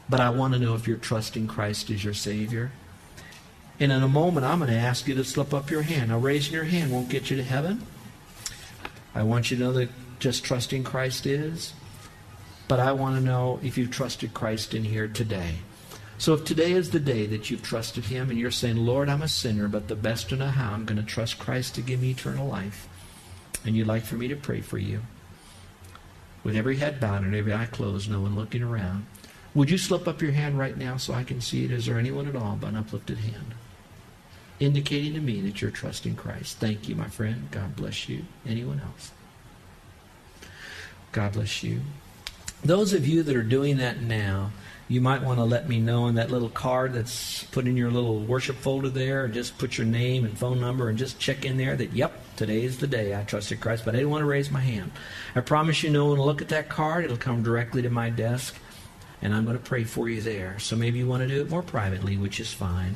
But 0.09 0.19
I 0.19 0.29
want 0.31 0.53
to 0.53 0.59
know 0.59 0.73
if 0.73 0.87
you're 0.87 0.97
trusting 0.97 1.47
Christ 1.47 1.89
as 1.89 2.03
your 2.03 2.13
Savior. 2.13 2.71
And 3.79 3.91
in 3.91 4.03
a 4.03 4.07
moment, 4.07 4.45
I'm 4.45 4.59
going 4.59 4.71
to 4.71 4.77
ask 4.77 5.07
you 5.07 5.15
to 5.15 5.23
slip 5.23 5.53
up 5.53 5.71
your 5.71 5.83
hand. 5.83 6.09
Now, 6.09 6.17
raising 6.17 6.53
your 6.53 6.65
hand 6.65 6.91
won't 6.91 7.09
get 7.09 7.29
you 7.29 7.37
to 7.37 7.43
heaven. 7.43 7.85
I 9.13 9.23
want 9.23 9.51
you 9.51 9.57
to 9.57 9.63
know 9.63 9.73
that 9.73 9.89
just 10.19 10.43
trusting 10.43 10.83
Christ 10.83 11.25
is. 11.25 11.73
But 12.67 12.79
I 12.79 12.93
want 12.93 13.17
to 13.17 13.25
know 13.25 13.59
if 13.61 13.77
you've 13.77 13.91
trusted 13.91 14.33
Christ 14.33 14.73
in 14.73 14.85
here 14.85 15.07
today. 15.07 15.55
So 16.17 16.35
if 16.35 16.45
today 16.45 16.71
is 16.71 16.91
the 16.91 16.99
day 16.99 17.25
that 17.25 17.49
you've 17.49 17.63
trusted 17.63 18.05
Him 18.05 18.29
and 18.29 18.39
you're 18.39 18.51
saying, 18.51 18.77
Lord, 18.77 19.09
I'm 19.09 19.23
a 19.23 19.27
sinner, 19.27 19.67
but 19.67 19.87
the 19.87 19.95
best 19.95 20.29
to 20.29 20.35
know 20.35 20.47
how, 20.47 20.71
I'm 20.71 20.85
going 20.85 20.99
to 20.99 21.05
trust 21.05 21.39
Christ 21.39 21.75
to 21.75 21.81
give 21.81 22.01
me 22.01 22.11
eternal 22.11 22.47
life 22.47 22.87
and 23.65 23.75
you'd 23.75 23.87
like 23.87 24.03
for 24.03 24.15
me 24.15 24.27
to 24.27 24.35
pray 24.35 24.61
for 24.61 24.77
you, 24.77 25.01
with 26.43 26.55
every 26.55 26.77
head 26.77 26.99
bowed 26.99 27.23
and 27.23 27.35
every 27.35 27.53
eye 27.53 27.67
closed, 27.67 28.09
no 28.09 28.21
one 28.21 28.35
looking 28.35 28.63
around, 28.63 29.05
would 29.53 29.69
you 29.69 29.77
slip 29.77 30.07
up 30.07 30.21
your 30.21 30.31
hand 30.31 30.57
right 30.57 30.77
now 30.77 30.97
so 30.97 31.13
I 31.13 31.23
can 31.23 31.41
see 31.41 31.65
it? 31.65 31.71
Is 31.71 31.85
there 31.85 31.99
anyone 31.99 32.27
at 32.27 32.35
all 32.35 32.57
but 32.59 32.69
an 32.69 32.77
uplifted 32.77 33.19
hand? 33.19 33.53
Indicating 34.61 35.15
to 35.15 35.19
me 35.19 35.41
that 35.41 35.59
you're 35.59 35.71
trusting 35.71 36.15
Christ. 36.15 36.59
Thank 36.59 36.87
you, 36.87 36.95
my 36.95 37.07
friend. 37.07 37.47
God 37.49 37.75
bless 37.75 38.07
you. 38.07 38.25
Anyone 38.45 38.79
else? 38.79 39.11
God 41.11 41.33
bless 41.33 41.63
you. 41.63 41.81
Those 42.63 42.93
of 42.93 43.07
you 43.07 43.23
that 43.23 43.35
are 43.35 43.41
doing 43.41 43.77
that 43.77 44.03
now, 44.03 44.51
you 44.87 45.01
might 45.01 45.23
want 45.23 45.39
to 45.39 45.45
let 45.45 45.67
me 45.67 45.79
know 45.79 46.05
in 46.05 46.13
that 46.13 46.29
little 46.29 46.47
card 46.47 46.93
that's 46.93 47.45
put 47.45 47.65
in 47.65 47.75
your 47.75 47.89
little 47.89 48.19
worship 48.19 48.55
folder 48.57 48.89
there, 48.89 49.27
just 49.27 49.57
put 49.57 49.79
your 49.79 49.87
name 49.87 50.25
and 50.25 50.37
phone 50.37 50.61
number 50.61 50.89
and 50.89 50.97
just 50.99 51.17
check 51.17 51.43
in 51.43 51.57
there 51.57 51.75
that, 51.75 51.93
yep, 51.93 52.13
today 52.35 52.63
is 52.63 52.77
the 52.77 52.85
day 52.85 53.15
I 53.15 53.23
trusted 53.23 53.61
Christ, 53.61 53.83
but 53.83 53.95
I 53.95 53.97
didn't 53.97 54.11
want 54.11 54.21
to 54.21 54.27
raise 54.27 54.51
my 54.51 54.59
hand. 54.59 54.91
I 55.33 55.39
promise 55.39 55.81
you, 55.81 55.89
no 55.89 56.05
one 56.05 56.19
will 56.19 56.25
look 56.27 56.43
at 56.43 56.49
that 56.49 56.69
card. 56.69 57.03
It'll 57.03 57.17
come 57.17 57.41
directly 57.41 57.81
to 57.81 57.89
my 57.89 58.11
desk, 58.11 58.55
and 59.23 59.33
I'm 59.33 59.45
going 59.45 59.57
to 59.57 59.63
pray 59.63 59.85
for 59.85 60.07
you 60.07 60.21
there. 60.21 60.59
So 60.59 60.75
maybe 60.75 60.99
you 60.99 61.07
want 61.07 61.23
to 61.23 61.27
do 61.27 61.41
it 61.41 61.49
more 61.49 61.63
privately, 61.63 62.15
which 62.15 62.39
is 62.39 62.53
fine. 62.53 62.95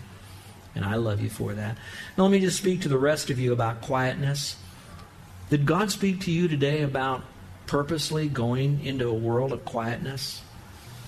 And 0.76 0.84
I 0.84 0.96
love 0.96 1.22
you 1.22 1.30
for 1.30 1.54
that. 1.54 1.78
Now, 2.18 2.24
let 2.24 2.32
me 2.32 2.40
just 2.40 2.58
speak 2.58 2.82
to 2.82 2.90
the 2.90 2.98
rest 2.98 3.30
of 3.30 3.40
you 3.40 3.54
about 3.54 3.82
quietness. 3.82 4.58
Did 5.50 5.66
God 5.66 5.90
speak 5.90 6.22
to 6.22 6.32
you 6.32 6.48
today 6.48 6.82
about 6.82 7.24
purposely 7.66 8.28
going 8.28 8.86
into 8.86 9.08
a 9.08 9.14
world 9.14 9.54
of 9.54 9.64
quietness? 9.64 10.42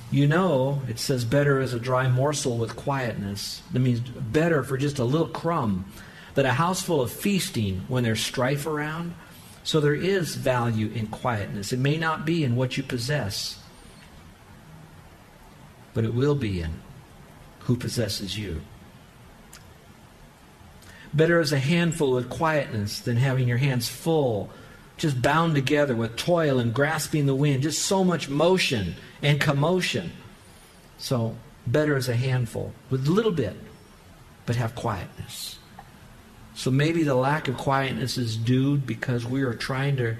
You 0.09 0.25
know, 0.25 0.81
it 0.87 0.99
says 0.99 1.25
better 1.25 1.59
is 1.59 1.73
a 1.73 1.79
dry 1.79 2.07
morsel 2.07 2.57
with 2.57 2.77
quietness. 2.77 3.61
That 3.73 3.79
means 3.79 3.99
better 3.99 4.63
for 4.63 4.77
just 4.77 4.99
a 4.99 5.03
little 5.03 5.27
crumb 5.27 5.91
than 6.35 6.45
a 6.45 6.53
house 6.53 6.81
full 6.81 7.01
of 7.01 7.11
feasting 7.11 7.83
when 7.89 8.03
there's 8.03 8.21
strife 8.21 8.65
around. 8.65 9.15
So 9.63 9.81
there 9.81 9.95
is 9.95 10.35
value 10.35 10.89
in 10.91 11.07
quietness. 11.07 11.73
It 11.73 11.79
may 11.79 11.97
not 11.97 12.25
be 12.25 12.45
in 12.45 12.55
what 12.55 12.77
you 12.77 12.83
possess, 12.83 13.59
but 15.93 16.05
it 16.05 16.13
will 16.13 16.35
be 16.35 16.61
in 16.61 16.79
who 17.61 17.75
possesses 17.75 18.37
you. 18.37 18.61
Better 21.13 21.39
is 21.39 21.53
a 21.53 21.59
handful 21.59 22.11
with 22.11 22.29
quietness 22.29 22.99
than 22.99 23.17
having 23.17 23.47
your 23.47 23.57
hands 23.57 23.87
full 23.87 24.51
just 24.97 25.21
bound 25.21 25.53
together 25.55 25.95
with 25.95 26.15
toil 26.15 26.59
and 26.59 26.73
grasping 26.73 27.27
the 27.27 27.35
wind, 27.35 27.63
just 27.63 27.83
so 27.83 28.03
much 28.03 28.29
motion 28.29 28.95
and 29.21 29.39
commotion. 29.39 30.11
So, 30.97 31.35
better 31.67 31.95
as 31.95 32.09
a 32.09 32.15
handful 32.15 32.73
with 32.89 33.07
a 33.07 33.11
little 33.11 33.31
bit, 33.31 33.55
but 34.45 34.55
have 34.55 34.73
quietness. 34.73 35.59
So, 36.55 36.71
maybe 36.71 37.03
the 37.03 37.15
lack 37.15 37.47
of 37.47 37.57
quietness 37.57 38.17
is 38.17 38.35
due 38.35 38.77
because 38.77 39.25
we 39.25 39.43
are 39.43 39.53
trying 39.53 39.97
to 39.97 40.15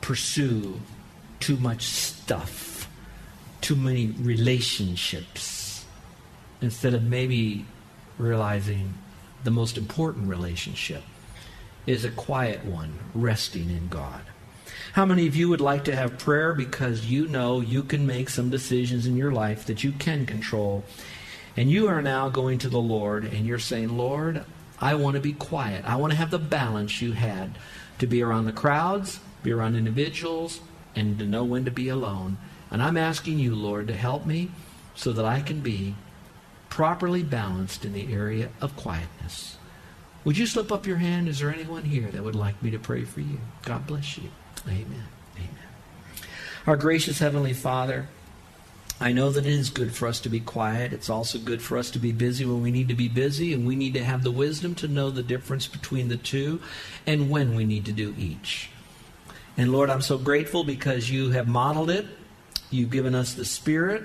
pursue 0.00 0.80
too 1.38 1.56
much 1.58 1.84
stuff, 1.84 2.90
too 3.60 3.76
many 3.76 4.08
relationships, 4.08 5.84
instead 6.60 6.94
of 6.94 7.04
maybe 7.04 7.64
realizing 8.18 8.94
the 9.44 9.50
most 9.50 9.78
important 9.78 10.28
relationship 10.28 11.02
is 11.86 12.04
a 12.04 12.10
quiet 12.10 12.64
one, 12.64 12.98
resting 13.14 13.70
in 13.70 13.88
God. 13.88 14.22
How 14.94 15.04
many 15.04 15.26
of 15.26 15.36
you 15.36 15.48
would 15.48 15.60
like 15.60 15.84
to 15.84 15.94
have 15.94 16.18
prayer 16.18 16.54
because 16.54 17.06
you 17.06 17.28
know 17.28 17.60
you 17.60 17.82
can 17.82 18.06
make 18.06 18.30
some 18.30 18.50
decisions 18.50 19.06
in 19.06 19.16
your 19.16 19.30
life 19.30 19.66
that 19.66 19.84
you 19.84 19.92
can 19.92 20.26
control? 20.26 20.84
And 21.56 21.70
you 21.70 21.86
are 21.88 22.02
now 22.02 22.28
going 22.28 22.58
to 22.58 22.68
the 22.68 22.80
Lord 22.80 23.24
and 23.24 23.46
you're 23.46 23.58
saying, 23.58 23.96
Lord, 23.96 24.44
I 24.80 24.94
want 24.94 25.16
to 25.16 25.22
be 25.22 25.32
quiet. 25.32 25.84
I 25.84 25.96
want 25.96 26.12
to 26.12 26.18
have 26.18 26.30
the 26.30 26.38
balance 26.38 27.00
you 27.00 27.12
had 27.12 27.58
to 27.98 28.06
be 28.06 28.22
around 28.22 28.44
the 28.44 28.52
crowds, 28.52 29.20
be 29.42 29.52
around 29.52 29.76
individuals, 29.76 30.60
and 30.94 31.18
to 31.18 31.24
know 31.24 31.44
when 31.44 31.64
to 31.64 31.70
be 31.70 31.88
alone. 31.88 32.38
And 32.70 32.82
I'm 32.82 32.96
asking 32.96 33.38
you, 33.38 33.54
Lord, 33.54 33.88
to 33.88 33.94
help 33.94 34.26
me 34.26 34.50
so 34.94 35.12
that 35.12 35.24
I 35.24 35.40
can 35.40 35.60
be 35.60 35.94
properly 36.76 37.22
balanced 37.22 37.86
in 37.86 37.94
the 37.94 38.12
area 38.12 38.50
of 38.60 38.76
quietness. 38.76 39.56
Would 40.24 40.36
you 40.36 40.44
slip 40.44 40.70
up 40.70 40.86
your 40.86 40.98
hand? 40.98 41.26
Is 41.26 41.38
there 41.38 41.48
anyone 41.48 41.84
here 41.84 42.10
that 42.10 42.22
would 42.22 42.34
like 42.34 42.62
me 42.62 42.70
to 42.70 42.78
pray 42.78 43.04
for 43.04 43.20
you? 43.20 43.38
God 43.62 43.86
bless 43.86 44.18
you. 44.18 44.28
Amen. 44.68 45.06
Amen. 45.36 46.28
Our 46.66 46.76
gracious 46.76 47.18
Heavenly 47.18 47.54
Father, 47.54 48.08
I 49.00 49.12
know 49.12 49.30
that 49.30 49.46
it 49.46 49.52
is 49.54 49.70
good 49.70 49.94
for 49.94 50.06
us 50.06 50.20
to 50.20 50.28
be 50.28 50.38
quiet. 50.38 50.92
It's 50.92 51.08
also 51.08 51.38
good 51.38 51.62
for 51.62 51.78
us 51.78 51.90
to 51.92 51.98
be 51.98 52.12
busy 52.12 52.44
when 52.44 52.60
we 52.60 52.70
need 52.70 52.88
to 52.88 52.94
be 52.94 53.08
busy, 53.08 53.54
and 53.54 53.66
we 53.66 53.74
need 53.74 53.94
to 53.94 54.04
have 54.04 54.22
the 54.22 54.30
wisdom 54.30 54.74
to 54.74 54.86
know 54.86 55.08
the 55.08 55.22
difference 55.22 55.66
between 55.66 56.08
the 56.08 56.18
two 56.18 56.60
and 57.06 57.30
when 57.30 57.56
we 57.56 57.64
need 57.64 57.86
to 57.86 57.92
do 57.92 58.14
each. 58.18 58.68
And 59.56 59.72
Lord, 59.72 59.88
I'm 59.88 60.02
so 60.02 60.18
grateful 60.18 60.62
because 60.62 61.10
you 61.10 61.30
have 61.30 61.48
modeled 61.48 61.88
it. 61.88 62.04
You've 62.70 62.90
given 62.90 63.14
us 63.14 63.32
the 63.32 63.46
Spirit, 63.46 64.02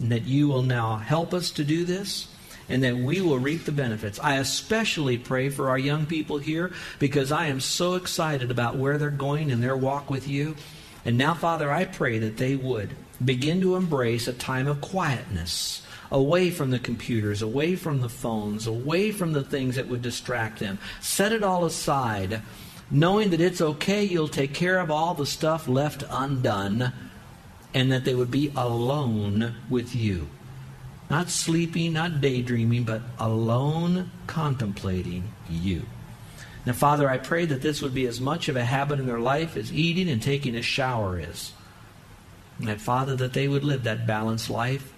and 0.00 0.12
that 0.12 0.24
you 0.24 0.48
will 0.48 0.62
now 0.62 0.96
help 0.96 1.32
us 1.34 1.50
to 1.52 1.64
do 1.64 1.84
this 1.84 2.28
and 2.68 2.82
that 2.82 2.96
we 2.96 3.20
will 3.20 3.38
reap 3.38 3.64
the 3.64 3.72
benefits. 3.72 4.18
I 4.18 4.36
especially 4.36 5.18
pray 5.18 5.50
for 5.50 5.68
our 5.68 5.78
young 5.78 6.06
people 6.06 6.38
here 6.38 6.72
because 6.98 7.30
I 7.30 7.46
am 7.46 7.60
so 7.60 7.94
excited 7.94 8.50
about 8.50 8.76
where 8.76 8.98
they're 8.98 9.10
going 9.10 9.50
in 9.50 9.60
their 9.60 9.76
walk 9.76 10.10
with 10.10 10.26
you. 10.26 10.56
And 11.04 11.18
now, 11.18 11.34
Father, 11.34 11.70
I 11.70 11.84
pray 11.84 12.18
that 12.20 12.38
they 12.38 12.56
would 12.56 12.90
begin 13.22 13.60
to 13.60 13.76
embrace 13.76 14.26
a 14.26 14.32
time 14.32 14.66
of 14.66 14.80
quietness 14.80 15.82
away 16.10 16.50
from 16.50 16.70
the 16.70 16.78
computers, 16.78 17.42
away 17.42 17.76
from 17.76 18.00
the 18.00 18.08
phones, 18.08 18.66
away 18.66 19.10
from 19.10 19.32
the 19.32 19.42
things 19.42 19.76
that 19.76 19.88
would 19.88 20.02
distract 20.02 20.60
them. 20.60 20.78
Set 21.00 21.32
it 21.32 21.42
all 21.42 21.64
aside, 21.64 22.40
knowing 22.90 23.30
that 23.30 23.40
it's 23.40 23.60
okay, 23.60 24.04
you'll 24.04 24.28
take 24.28 24.54
care 24.54 24.78
of 24.78 24.90
all 24.90 25.14
the 25.14 25.26
stuff 25.26 25.66
left 25.66 26.04
undone, 26.08 26.92
and 27.74 27.92
that 27.92 28.04
they 28.04 28.14
would 28.14 28.30
be 28.30 28.52
alone 28.56 29.56
with 29.68 29.94
you. 29.94 30.28
Not 31.10 31.28
sleeping, 31.28 31.92
not 31.92 32.20
daydreaming, 32.20 32.84
but 32.84 33.02
alone 33.18 34.10
contemplating 34.26 35.34
you. 35.50 35.82
Now, 36.64 36.72
Father, 36.72 37.10
I 37.10 37.18
pray 37.18 37.44
that 37.44 37.60
this 37.60 37.82
would 37.82 37.92
be 37.94 38.06
as 38.06 38.20
much 38.20 38.48
of 38.48 38.56
a 38.56 38.64
habit 38.64 39.00
in 39.00 39.06
their 39.06 39.20
life 39.20 39.56
as 39.56 39.72
eating 39.72 40.08
and 40.08 40.22
taking 40.22 40.54
a 40.54 40.62
shower 40.62 41.18
is. 41.20 41.52
And 42.58 42.68
that, 42.68 42.80
Father, 42.80 43.16
that 43.16 43.34
they 43.34 43.48
would 43.48 43.64
live 43.64 43.84
that 43.84 44.06
balanced 44.06 44.48
life 44.48 44.92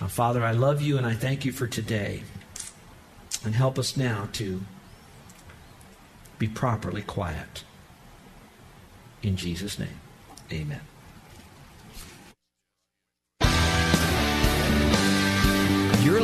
Now, 0.00 0.08
Father, 0.08 0.44
I 0.44 0.50
love 0.52 0.82
you 0.82 0.98
and 0.98 1.06
I 1.06 1.14
thank 1.14 1.44
you 1.44 1.52
for 1.52 1.68
today. 1.68 2.24
And 3.44 3.54
help 3.54 3.78
us 3.78 3.96
now 3.96 4.28
to 4.34 4.62
be 6.38 6.48
properly 6.48 7.02
quiet. 7.02 7.64
In 9.22 9.36
Jesus' 9.36 9.78
name, 9.78 10.00
amen. 10.52 10.91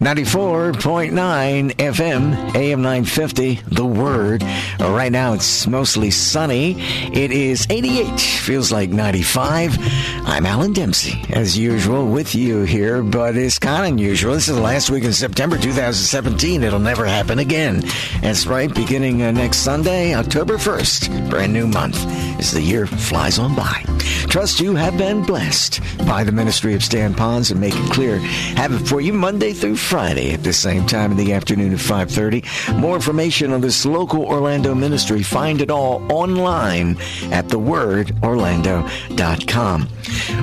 94.9 0.00 1.72
FM, 1.76 2.54
AM 2.54 2.82
950, 2.82 3.60
The 3.68 3.86
Word. 3.86 4.42
Right 4.80 5.10
now 5.10 5.34
it's 5.34 5.66
mostly 5.68 6.10
sunny. 6.10 6.74
It 7.12 7.30
is 7.30 7.66
88, 7.70 8.20
feels 8.20 8.72
like 8.72 8.90
95. 8.90 9.78
I'm 10.26 10.46
Alan 10.46 10.72
Dempsey, 10.72 11.22
as 11.30 11.56
usual, 11.56 12.06
with 12.06 12.34
you 12.34 12.64
here, 12.64 13.02
but 13.02 13.36
it's 13.36 13.58
kind 13.58 13.86
of 13.86 13.92
unusual. 13.92 14.34
This 14.34 14.48
is 14.48 14.56
the 14.56 14.60
last 14.60 14.90
week 14.90 15.04
in 15.04 15.12
September 15.12 15.56
2017. 15.56 16.64
It'll 16.64 16.80
never 16.80 17.06
happen 17.06 17.38
again. 17.38 17.84
That's 18.20 18.46
right, 18.46 18.74
beginning 18.74 19.22
uh, 19.22 19.30
next 19.30 19.58
Sunday, 19.58 20.14
October 20.14 20.58
1st, 20.58 21.30
brand 21.30 21.52
new 21.52 21.68
month, 21.68 22.04
as 22.38 22.50
the 22.50 22.60
year 22.60 22.86
flies 22.86 23.38
on 23.38 23.54
by. 23.54 23.84
Trust 24.28 24.58
you 24.58 24.74
have 24.74 24.98
been 24.98 25.22
blessed 25.22 25.80
by 26.06 26.24
the 26.24 26.32
ministry 26.32 26.74
of 26.74 26.82
Stan 26.82 27.14
Ponz 27.14 27.52
and 27.52 27.60
make 27.60 27.74
it 27.74 27.92
clear. 27.92 28.18
Have 28.56 28.72
it 28.72 28.86
for 28.86 29.00
you 29.00 29.12
Monday 29.12 29.52
through 29.52 29.76
Friday 29.84 30.32
at 30.32 30.42
the 30.42 30.52
same 30.52 30.84
time 30.86 31.12
in 31.12 31.16
the 31.16 31.32
afternoon 31.32 31.72
at 31.72 31.78
5.30. 31.78 32.80
More 32.80 32.96
information 32.96 33.52
on 33.52 33.60
this 33.60 33.86
local 33.86 34.24
Orlando 34.24 34.74
ministry, 34.74 35.22
find 35.22 35.60
it 35.60 35.70
all 35.70 36.02
online 36.10 36.96
at 37.30 37.46
thewordorlando.com. 37.48 39.88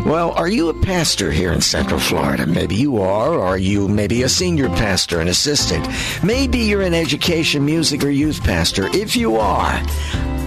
Well, 0.05 0.31
are 0.31 0.47
you 0.47 0.69
a 0.69 0.81
pastor 0.81 1.31
here 1.31 1.51
in 1.51 1.61
Central 1.61 1.99
Florida? 1.99 2.45
Maybe 2.45 2.75
you 2.75 3.01
are, 3.01 3.33
or 3.33 3.41
are 3.41 3.57
you 3.57 3.87
maybe 3.87 4.23
a 4.23 4.29
senior 4.29 4.69
pastor, 4.69 5.19
an 5.19 5.27
assistant? 5.27 5.87
Maybe 6.23 6.59
you're 6.59 6.81
an 6.81 6.93
education, 6.93 7.65
music, 7.65 8.03
or 8.03 8.09
youth 8.09 8.43
pastor. 8.43 8.87
If 8.93 9.15
you 9.15 9.37
are, 9.37 9.81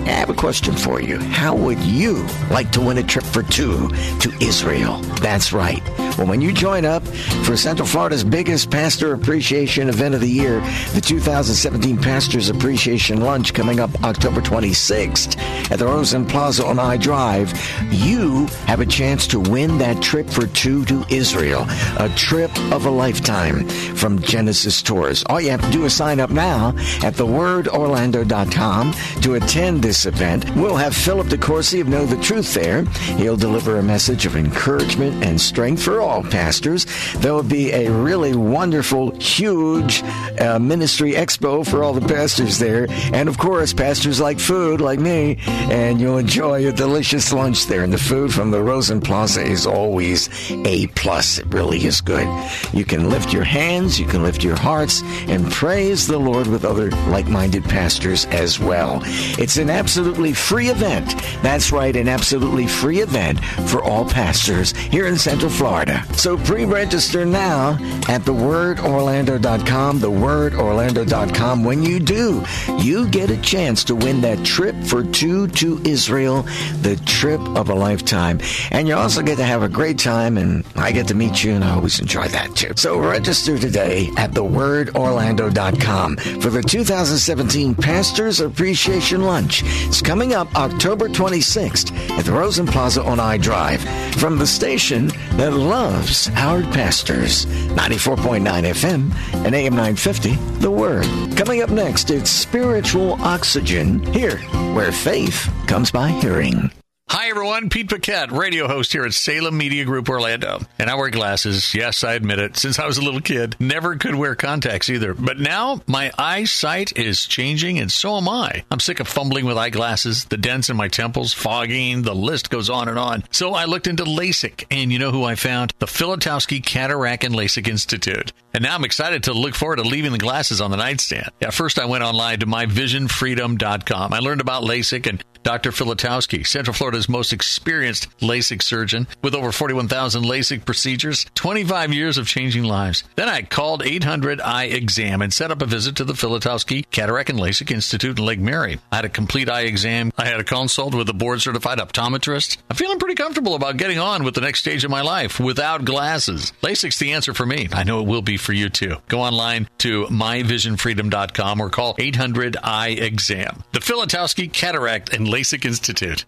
I 0.05 0.09
have 0.09 0.29
a 0.29 0.35
question 0.35 0.75
for 0.75 1.01
you. 1.01 1.19
How 1.19 1.57
would 1.57 1.81
you 1.81 2.27
like 2.51 2.71
to 2.73 2.81
win 2.81 2.99
a 2.99 3.03
trip 3.03 3.25
for 3.25 3.43
two 3.43 3.89
to 4.21 4.33
Israel? 4.41 4.99
That's 5.23 5.53
right. 5.53 5.83
Well, 6.17 6.27
when 6.27 6.41
you 6.41 6.53
join 6.53 6.85
up 6.85 7.05
for 7.45 7.57
Central 7.57 7.87
Florida's 7.87 8.25
biggest 8.25 8.71
pastor 8.71 9.13
appreciation 9.13 9.89
event 9.89 10.15
of 10.15 10.21
the 10.21 10.29
year, 10.29 10.61
the 10.93 11.01
2017 11.01 11.99
Pastors 11.99 12.49
Appreciation 12.49 13.21
Lunch 13.21 13.53
coming 13.53 13.81
up 13.81 13.91
October 14.05 14.41
26th 14.41 15.39
at 15.71 15.79
the 15.79 15.87
Rosen 15.87 16.25
Plaza 16.25 16.65
on 16.65 16.79
I 16.79 16.97
Drive, 16.97 17.53
you 17.91 18.47
have 18.67 18.81
a 18.81 18.87
chance 18.87 19.27
to 19.29 19.41
win 19.41 19.79
that 19.79 20.03
trip 20.03 20.29
for 20.29 20.47
two 20.47 20.85
to 20.85 21.05
Israel. 21.09 21.67
A 21.99 22.09
trip 22.17 22.51
of 22.73 22.87
a 22.87 22.91
lifetime 22.91 23.69
from 23.97 24.21
Genesis 24.21 24.83
Tours. 24.83 25.25
All 25.27 25.41
you 25.41 25.51
have 25.51 25.63
to 25.63 25.71
do 25.71 25.85
is 25.85 25.95
sign 25.95 26.21
up 26.21 26.31
now 26.31 26.69
at 27.03 27.15
thewordorlando.com 27.15 28.93
to 29.23 29.35
attend 29.35 29.83
this 29.83 30.07
event. 30.07 30.45
We'll 30.55 30.77
have 30.77 30.95
Philip 30.95 31.29
DeCourcy 31.29 31.81
of 31.81 31.89
Know 31.89 32.07
the 32.07 32.23
Truth 32.23 32.55
there. 32.55 32.85
He'll 33.17 33.37
deliver 33.37 33.79
a 33.79 33.83
message 33.83 34.27
of 34.27 34.37
encouragement 34.37 35.25
and 35.25 35.41
strength 35.41 35.83
for 35.83 36.01
all 36.05 36.23
pastors. 36.23 36.87
There 37.17 37.33
will 37.33 37.43
be 37.43 37.73
a 37.73 37.91
really 37.91 38.35
wonderful, 38.35 39.11
huge 39.19 40.03
uh, 40.41 40.59
ministry 40.59 41.13
expo 41.13 41.67
for 41.67 41.83
all 41.83 41.93
the 41.93 42.07
pastors 42.07 42.59
there. 42.59 42.87
And 43.13 43.29
of 43.29 43.39
course, 43.39 43.73
pastors 43.73 44.21
like 44.21 44.39
food, 44.39 44.81
like 44.81 45.01
me, 45.01 45.39
and 45.47 46.01
you'll 46.01 46.19
enjoy 46.19 46.67
a 46.69 46.73
delicious 46.73 47.33
lunch 47.33 47.67
there. 47.67 47.83
And 47.83 47.93
the 47.93 47.99
food 47.99 48.33
from 48.33 48.51
the 48.51 48.63
Rosen 48.63 49.01
Plaza 49.01 49.43
is 49.43 49.67
always 49.67 50.29
A 50.51 50.87
plus. 50.89 51.39
It 51.39 51.47
really 51.47 51.85
is 51.85 52.01
good. 52.01 52.29
You 52.73 52.85
can 52.85 53.09
lift 53.09 53.33
your 53.33 53.45
hands, 53.45 53.99
you 53.99 54.07
can 54.07 54.23
lift 54.23 54.45
your 54.45 54.57
hearts, 54.57 55.03
and 55.27 55.51
praise 55.51 56.07
the 56.07 56.19
Lord 56.19 56.47
with 56.47 56.65
other 56.65 56.91
like-minded 57.09 57.65
pastors 57.65 58.27
as 58.27 58.61
well. 58.61 59.01
It's 59.39 59.57
an 59.57 59.71
absolutely 59.71 60.35
free 60.35 60.69
event. 60.69 61.15
That's 61.43 61.73
right, 61.73 61.97
an 61.97 62.09
absolutely 62.09 62.67
free 62.67 63.01
event 63.01 63.43
for 63.71 63.83
all 63.83 64.05
pastors 64.05 64.73
here 64.77 65.07
in 65.07 65.17
Central 65.17 65.51
Florida. 65.51 65.94
So 66.17 66.37
pre-register 66.37 67.25
now 67.25 67.73
at 68.09 68.23
thewordorlando.com, 68.23 70.01
thewordorlando.com. 70.01 71.65
When 71.65 71.83
you 71.83 72.01
do, 72.01 72.45
you 72.81 73.09
get 73.09 73.31
a 73.31 73.41
chance 73.41 73.85
to 73.85 73.95
win 73.95 74.21
that 74.23 74.45
trip 74.45 74.75
for 74.85 75.05
two 75.05 75.49
to 75.49 75.81
Israel, 75.85 76.43
the 76.83 77.01
trip 77.05 77.41
of 77.41 77.69
a 77.69 77.75
lifetime. 77.75 78.41
And 78.71 78.89
you 78.89 78.95
also 78.95 79.23
get 79.23 79.37
to 79.37 79.45
have 79.45 79.63
a 79.63 79.69
great 79.69 79.99
time, 79.99 80.39
and 80.39 80.65
I 80.77 80.93
get 80.93 81.09
to 81.09 81.15
meet 81.15 81.45
you, 81.45 81.53
and 81.53 81.65
I 81.65 81.75
always 81.75 82.01
enjoy 82.01 82.29
that 82.29 82.57
too. 82.57 82.73
So 82.77 82.99
register 82.99 83.59
today 83.59 84.11
at 84.17 84.33
thewordorlando.com 84.33 86.17
for 86.17 86.51
the 86.51 86.63
2017 86.63 87.75
Pastors 87.75 88.41
Appreciation 88.41 89.23
Lunch. 89.23 89.63
It's 89.87 90.03
coming 90.03 90.35
up 90.35 90.55
October 90.57 91.09
26th 91.09 91.93
at 92.19 92.25
the 92.25 92.33
Rosen 92.33 92.67
Plaza 92.67 93.03
on 93.03 93.21
I 93.21 93.37
Drive 93.37 93.83
from 94.15 94.39
the 94.39 94.47
station 94.47 95.09
that 95.37 95.53
loves 95.53 95.84
Howard 95.85 96.65
Pastors. 96.73 97.45
94.9 97.45 98.43
FM 98.43 99.45
and 99.45 99.55
AM 99.55 99.75
950, 99.75 100.35
The 100.61 100.71
Word. 100.71 101.05
Coming 101.37 101.63
up 101.63 101.71
next, 101.71 102.11
it's 102.11 102.31
Spiritual 102.31 103.15
Oxygen 103.23 104.03
here, 104.13 104.39
where 104.75 104.93
faith 104.93 105.51
comes 105.67 105.91
by 105.91 106.09
hearing. 106.09 106.71
Hi, 107.11 107.29
everyone. 107.29 107.69
Pete 107.69 107.89
Paquette, 107.91 108.33
radio 108.33 108.67
host 108.67 108.93
here 108.93 109.05
at 109.05 109.13
Salem 109.13 109.57
Media 109.57 109.85
Group 109.85 110.09
Orlando. 110.09 110.61
And 110.79 110.91
I 110.91 110.95
wear 110.97 111.11
glasses. 111.11 111.73
Yes, 111.75 112.03
I 112.03 112.15
admit 112.15 112.39
it. 112.39 112.57
Since 112.57 112.79
I 112.79 112.87
was 112.87 112.99
a 112.99 113.03
little 113.03 113.21
kid, 113.21 113.55
never 113.61 113.95
could 113.97 114.15
wear 114.15 114.35
contacts 114.35 114.89
either. 114.91 115.15
But 115.15 115.39
now 115.39 115.81
my 115.87 116.11
eyesight 116.19 116.99
is 116.99 117.25
changing, 117.27 117.79
and 117.79 117.93
so 117.93 118.17
am 118.17 118.29
I. 118.29 118.65
I'm 118.71 118.81
sick 118.81 119.01
of 119.01 119.07
fumbling 119.07 119.45
with 119.45 119.57
eyeglasses, 119.59 120.25
the 120.25 120.37
dents 120.39 120.71
in 120.71 120.77
my 120.77 120.89
temples, 120.89 121.33
fogging, 121.33 122.03
the 122.03 122.15
list 122.15 122.51
goes 122.51 122.69
on 122.69 122.89
and 122.89 122.99
on. 122.99 123.23
So 123.31 123.55
I 123.55 123.67
looked 123.67 123.87
into 123.87 124.05
LASIK, 124.05 124.65
and 124.71 124.91
you 124.91 124.99
know 124.99 125.13
who 125.13 125.25
I 125.25 125.35
found? 125.37 125.73
The 125.79 125.87
Filatowski 125.87 126.65
Cataract 126.65 127.23
and 127.23 127.35
LASIK 127.35 127.69
Institute. 127.69 128.33
And 128.55 128.65
now 128.65 128.75
I'm 128.75 128.85
excited 128.85 129.25
to 129.25 129.35
look 129.35 129.55
forward 129.55 129.77
to 129.77 129.83
leaving 129.83 130.13
the 130.13 130.19
glasses 130.19 130.61
on 130.61 130.71
the 130.71 130.77
nightstand. 130.79 131.31
Yeah, 131.41 131.51
first 131.51 131.79
I 131.79 131.85
went 131.85 132.03
online 132.03 132.41
to 132.41 132.47
myvisionfreedom.com. 132.47 134.13
I 134.13 134.19
learned 134.21 134.41
about 134.41 134.63
LASIK 134.65 135.07
and 135.09 135.25
Dr. 135.45 135.71
Filatowski, 135.71 136.47
Central 136.47 136.75
Florida's 136.75 137.09
most 137.09 137.33
experienced 137.33 138.09
LASIK 138.21 138.63
surgeon 138.63 139.07
with 139.23 139.35
over 139.35 139.53
41,000 139.53 140.25
LASIK 140.25 140.65
procedures, 140.65 141.27
25 141.35 141.93
years 141.93 142.19
of 142.19 142.27
changing 142.27 142.65
lives. 142.65 143.05
Then 143.15 143.29
I 143.29 143.43
called 143.43 143.83
800 143.85 144.41
Eye 144.41 144.65
Exam 144.65 145.23
and 145.23 145.33
set 145.33 145.51
up 145.51 145.63
a 145.63 145.67
visit 145.67 145.97
to 145.97 146.05
the 146.05 146.15
Filatowski 146.15 146.85
Cataract 146.91 147.31
and 147.31 147.39
LASIK 147.39 147.71
Institute 147.71 148.19
in 148.19 148.25
Lake 148.25 148.41
Mary. 148.41 148.81
I 148.91 148.97
had 148.97 149.05
a 149.05 149.11
complete 149.11 149.49
eye 149.49 149.63
exam. 149.63 150.13
I 150.17 150.25
had 150.25 150.41
a 150.41 150.45
consult 150.45 150.95
with 150.95 151.09
a 151.09 151.15
board 151.15 151.43
certified 151.43 151.79
optometrist. 151.79 152.57
I'm 152.71 152.77
feeling 152.77 152.99
pretty 152.99 153.15
comfortable 153.15 153.55
about 153.55 153.77
getting 153.77 153.99
on 153.99 154.25
with 154.25 154.35
the 154.35 154.41
next 154.41 154.61
stage 154.61 154.85
of 154.85 154.91
my 154.91 155.03
life 155.03 155.39
without 155.39 155.85
glasses. 155.85 156.53
LASIK's 156.63 156.99
the 156.99 157.13
answer 157.13 157.35
for 157.35 157.45
me. 157.45 157.69
I 157.73 157.85
know 157.85 158.01
it 158.01 158.07
will 158.07 158.23
be 158.23 158.39
for 158.39 158.53
you 158.53 158.71
too. 158.71 158.97
Go 159.09 159.21
online 159.21 159.69
to 159.79 160.07
myvisionfreedom.com 160.07 161.61
or 161.61 161.69
call 161.71 161.95
800 161.99 162.57
Eye 162.63 162.89
Exam. 162.89 163.63
The 163.73 163.81
Filatowski 163.81 164.53
Cataract 164.53 165.13
and 165.15 165.27
LASIK 165.35 165.65
Institute. 165.65 166.27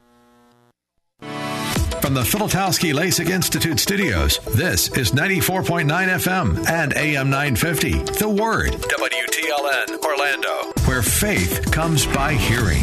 From 2.00 2.14
the 2.14 2.22
Filatowski 2.22 2.92
LASIK 2.92 3.30
Institute 3.30 3.78
studios, 3.78 4.38
this 4.56 4.88
is 4.96 5.12
94.9 5.12 5.86
FM 5.86 6.68
and 6.68 6.92
AM 6.94 7.30
950. 7.30 7.92
The 8.18 8.28
Word. 8.28 8.72
WTLN 8.72 10.02
Orlando. 10.02 10.72
Where 10.86 11.02
faith 11.02 11.70
comes 11.70 12.04
by 12.06 12.32
hearing. 12.32 12.82